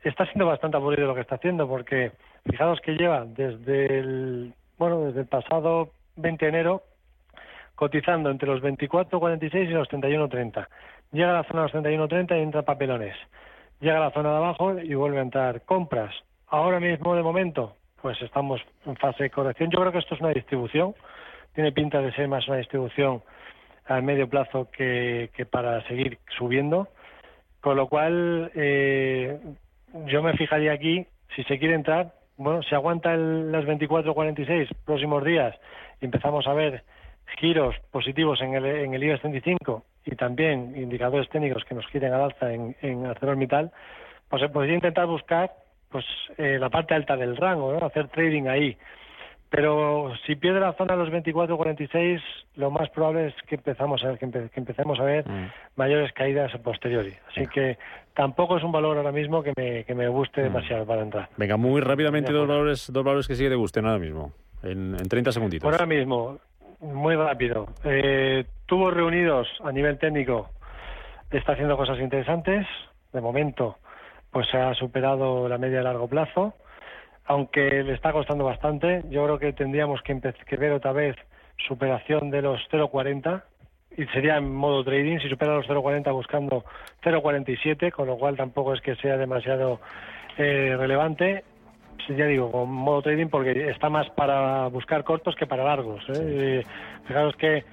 Está 0.03 0.25
siendo 0.27 0.47
bastante 0.47 0.77
aburrido 0.77 1.09
lo 1.09 1.15
que 1.15 1.23
está 1.23 1.37
haciendo 1.37 1.67
porque 1.69 2.12
fijaos 2.49 2.81
que 2.81 2.93
lleva 2.93 3.25
desde 3.25 3.99
el 3.99 4.55
bueno 4.79 5.07
desde 5.07 5.21
el 5.21 5.27
pasado 5.27 5.91
20 6.17 6.45
de 6.45 6.49
enero 6.49 6.83
cotizando 7.77 8.31
entre 8.31 8.49
los 8.49 8.62
24.46 8.62 9.69
y 9.69 9.73
los 9.73 9.89
31.30. 9.89 10.67
Llega 11.12 11.31
a 11.31 11.35
la 11.35 11.45
zona 11.45 11.67
de 11.67 11.97
los 11.97 12.11
31.30 12.11 12.39
y 12.39 12.43
entra 12.43 12.62
papelones. 12.62 13.17
Llega 13.81 13.99
a 13.99 14.01
la 14.01 14.11
zona 14.11 14.31
de 14.31 14.37
abajo 14.37 14.79
y 14.79 14.95
vuelve 14.95 15.19
a 15.19 15.23
entrar 15.23 15.62
compras. 15.62 16.15
Ahora 16.49 16.81
mismo, 16.81 17.15
de 17.15 17.23
momento, 17.23 17.77
pues 18.01 18.21
estamos 18.23 18.61
en 18.87 18.97
fase 18.97 19.25
de 19.25 19.31
corrección. 19.31 19.71
Yo 19.71 19.81
creo 19.81 19.93
que 19.93 19.99
esto 19.99 20.15
es 20.15 20.21
una 20.21 20.31
distribución. 20.31 20.95
Tiene 21.55 21.73
pinta 21.73 22.01
de 22.01 22.12
ser 22.12 22.29
más 22.29 22.49
una 22.49 22.57
distribución 22.57 23.23
a 23.88 24.01
medio 24.01 24.29
plazo 24.29 24.68
que, 24.70 25.31
para 25.51 25.87
seguir 25.88 26.18
subiendo. 26.37 26.88
Con 27.61 27.77
lo 27.77 27.88
cual, 27.88 28.51
eh, 28.55 29.38
yo 30.07 30.22
me 30.22 30.35
fijaría 30.35 30.72
aquí, 30.72 31.07
si 31.35 31.42
se 31.44 31.59
quiere 31.59 31.75
entrar, 31.75 32.12
bueno, 32.37 32.62
si 32.62 32.75
aguanta 32.75 33.14
el, 33.14 33.51
las 33.51 33.64
24.46 33.64 34.68
próximos 34.85 35.25
días 35.25 35.57
y 36.01 36.05
empezamos 36.05 36.46
a 36.46 36.53
ver 36.53 36.85
giros 37.38 37.75
positivos 37.90 38.40
en 38.40 38.55
el, 38.55 38.64
en 38.64 38.94
el 38.94 39.03
IBEX 39.03 39.20
35 39.20 39.85
y 40.05 40.14
también 40.14 40.75
indicadores 40.77 41.29
técnicos 41.29 41.64
que 41.64 41.75
nos 41.75 41.87
giren 41.88 42.12
al 42.12 42.22
alza 42.22 42.53
en, 42.53 42.77
en 42.83 43.07
ArcelorMittal, 43.07 43.72
pues 44.29 44.42
se 44.42 44.49
podría 44.49 44.75
intentar 44.75 45.07
buscar 45.07 45.53
pues 45.90 46.05
eh, 46.38 46.59
la 46.59 46.70
parte 46.70 46.94
alta 46.94 47.16
del 47.16 47.37
rango, 47.37 47.72
¿no? 47.72 47.87
hacer 47.87 48.09
trading 48.09 48.46
ahí. 48.49 48.77
Pero 49.48 50.12
si 50.26 50.35
pierde 50.35 50.61
la 50.61 50.72
zona 50.72 50.96
de 50.96 51.04
los 51.04 51.12
24-46, 51.12 52.20
lo 52.56 52.70
más 52.70 52.90
probable 52.90 53.28
es 53.28 53.35
que 53.46 53.54
empezamos 53.54 54.02
a 54.04 54.09
ver, 54.09 54.18
que, 54.18 54.50
empecemos 54.54 54.98
a 54.98 55.04
ver 55.04 55.28
mm. 55.28 55.50
mayores 55.76 56.12
caídas 56.12 56.52
a 56.54 56.59
posteriori. 56.59 57.14
Así 57.30 57.46
que 57.46 57.78
tampoco 58.14 58.56
es 58.56 58.64
un 58.64 58.72
valor 58.72 58.96
ahora 58.96 59.12
mismo 59.12 59.42
que 59.42 59.52
me, 59.56 59.85
que 59.85 59.94
me 59.94 60.09
guste 60.09 60.40
mm. 60.40 60.44
demasiado 60.44 60.87
para 60.87 61.02
entrar. 61.02 61.28
Venga, 61.37 61.56
muy 61.56 61.80
rápidamente 61.80 62.32
dos 62.32 62.48
valores, 62.48 62.92
dos 62.92 63.04
valores 63.04 63.28
que 63.28 63.37
sí 63.37 63.44
que 63.44 63.50
te 63.50 63.56
gusten 63.56 63.87
ahora 63.87 64.00
mismo, 64.00 64.32
en, 64.62 64.96
en 64.98 65.09
30 65.09 65.32
segunditos. 65.32 65.64
Por 65.64 65.74
ahora 65.74 65.87
mismo, 65.87 66.38
muy 66.80 67.14
rápido. 67.14 67.68
Eh, 67.85 68.44
tubos 68.66 68.92
reunidos 68.92 69.48
a 69.64 69.72
nivel 69.72 69.98
técnico 69.98 70.50
está 71.30 71.52
haciendo 71.52 71.76
cosas 71.76 71.98
interesantes. 72.00 72.66
De 73.12 73.20
momento, 73.20 73.76
pues 74.30 74.48
se 74.48 74.59
ha 74.59 74.74
superado 74.74 75.48
la 75.48 75.59
media 75.59 75.78
de 75.78 75.85
largo 75.85 76.09
plazo, 76.09 76.54
aunque 77.27 77.83
le 77.83 77.95
está 77.95 78.12
costando 78.12 78.45
bastante. 78.45 79.03
Yo 79.11 79.25
creo 79.25 79.39
que 79.39 79.53
tendríamos 79.53 80.03
que, 80.03 80.19
que 80.21 80.57
ver 80.57 80.73
otra 80.73 80.93
vez 80.93 81.17
superación 81.67 82.31
de 82.31 82.43
los 82.43 82.61
0,40 82.71 83.43
y 83.97 84.05
sería 84.07 84.37
en 84.37 84.55
modo 84.55 84.85
trading 84.85 85.19
si 85.19 85.29
supera 85.29 85.55
los 85.55 85.67
0,40 85.67 86.12
buscando 86.12 86.65
0,47, 87.03 87.93
con 87.93 88.07
lo 88.07 88.19
cual 88.19 88.37
tampoco 88.37 88.75
es 88.75 88.81
que 88.81 88.95
sea 88.97 89.17
demasiado 89.17 89.81
eh, 90.37 90.77
relevante 90.79 91.45
ya 92.15 92.27
digo, 92.27 92.53
con 92.53 92.71
modo 92.71 93.03
trading 93.03 93.29
porque 93.29 93.71
está 93.71 93.89
más 93.89 94.09
para 94.11 94.69
buscar 94.69 95.05
cortos 95.05 95.35
que 95.35 95.47
para 95.47 95.65
largos. 95.65 96.05
¿eh? 96.09 96.62
fijaros 97.07 97.35
que 97.37 97.65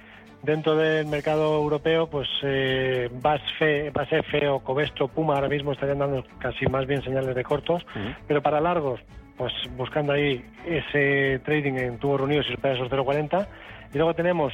dentro 0.42 0.76
del 0.76 1.06
mercado 1.06 1.56
europeo, 1.56 2.08
pues 2.08 2.28
eh, 2.42 3.08
BASF, 3.12 4.50
o 4.50 4.60
Covestro, 4.60 5.08
Puma 5.08 5.34
ahora 5.34 5.48
mismo 5.48 5.72
estarían 5.72 5.98
dando 5.98 6.24
casi 6.38 6.66
más 6.66 6.86
bien 6.86 7.02
señales 7.02 7.34
de 7.34 7.44
cortos, 7.44 7.84
pero 8.26 8.42
para 8.42 8.60
largos, 8.60 9.00
pues 9.36 9.52
buscando 9.76 10.12
ahí 10.12 10.44
ese 10.66 11.40
trading 11.44 11.74
en 11.74 11.98
tubos 11.98 12.20
reunidos 12.20 12.46
y 12.48 12.52
superar 12.52 12.76
esos 12.76 12.90
0,40. 12.90 13.46
Y 13.92 13.98
luego 13.98 14.14
tenemos 14.14 14.52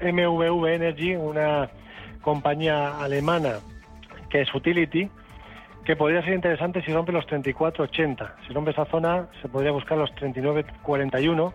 MVV 0.00 0.66
Energy, 0.66 1.14
una 1.16 1.70
compañía 2.22 2.98
alemana 3.00 3.60
que 4.28 4.42
es 4.42 4.54
utility, 4.54 5.08
que 5.84 5.96
podría 5.96 6.22
ser 6.22 6.34
interesante 6.34 6.82
si 6.82 6.92
rompe 6.92 7.12
los 7.12 7.26
34.80. 7.26 8.32
Si 8.46 8.52
rompe 8.52 8.72
esa 8.72 8.84
zona, 8.86 9.28
se 9.40 9.48
podría 9.48 9.72
buscar 9.72 9.96
los 9.96 10.10
39.41 10.16 11.52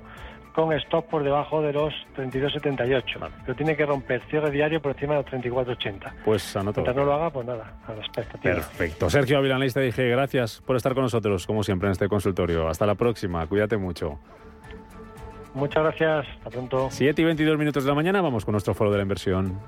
con 0.54 0.72
stop 0.74 1.08
por 1.08 1.24
debajo 1.24 1.62
de 1.62 1.74
los 1.74 1.94
32.78. 2.16 3.30
Pero 3.46 3.56
tiene 3.56 3.76
que 3.76 3.86
romper 3.86 4.22
cierre 4.30 4.52
diario 4.52 4.82
por 4.82 4.92
encima 4.92 5.16
de 5.16 5.24
los 5.24 5.32
34.80. 5.32 6.14
Pues 6.24 6.56
anoto. 6.56 6.82
Mientras 6.82 6.96
no 6.96 7.06
lo 7.06 7.14
haga, 7.14 7.30
pues 7.30 7.46
nada, 7.46 7.74
a 7.86 7.94
la 7.94 8.00
expectativa. 8.00 8.56
Perfecto. 8.56 9.10
Sergio 9.10 9.38
Avilanista 9.38 9.80
dije 9.80 10.08
gracias 10.10 10.62
por 10.66 10.76
estar 10.76 10.94
con 10.94 11.04
nosotros, 11.04 11.46
como 11.46 11.64
siempre, 11.64 11.88
en 11.88 11.94
este 11.94 12.08
consultorio. 12.08 12.68
Hasta 12.68 12.86
la 12.86 12.96
próxima. 12.96 13.46
Cuídate 13.48 13.78
mucho. 13.78 14.20
Muchas 15.54 15.84
gracias. 15.84 16.26
Hasta 16.38 16.50
pronto. 16.50 16.88
7 16.90 17.22
y 17.22 17.26
22 17.26 17.58
minutos 17.58 17.84
de 17.84 17.90
la 17.90 17.96
mañana, 17.96 18.22
vamos 18.22 18.46
con 18.46 18.54
nuestro 18.54 18.74
foro 18.74 18.92
de 18.92 18.98
la 18.98 19.04
inversión. 19.04 19.60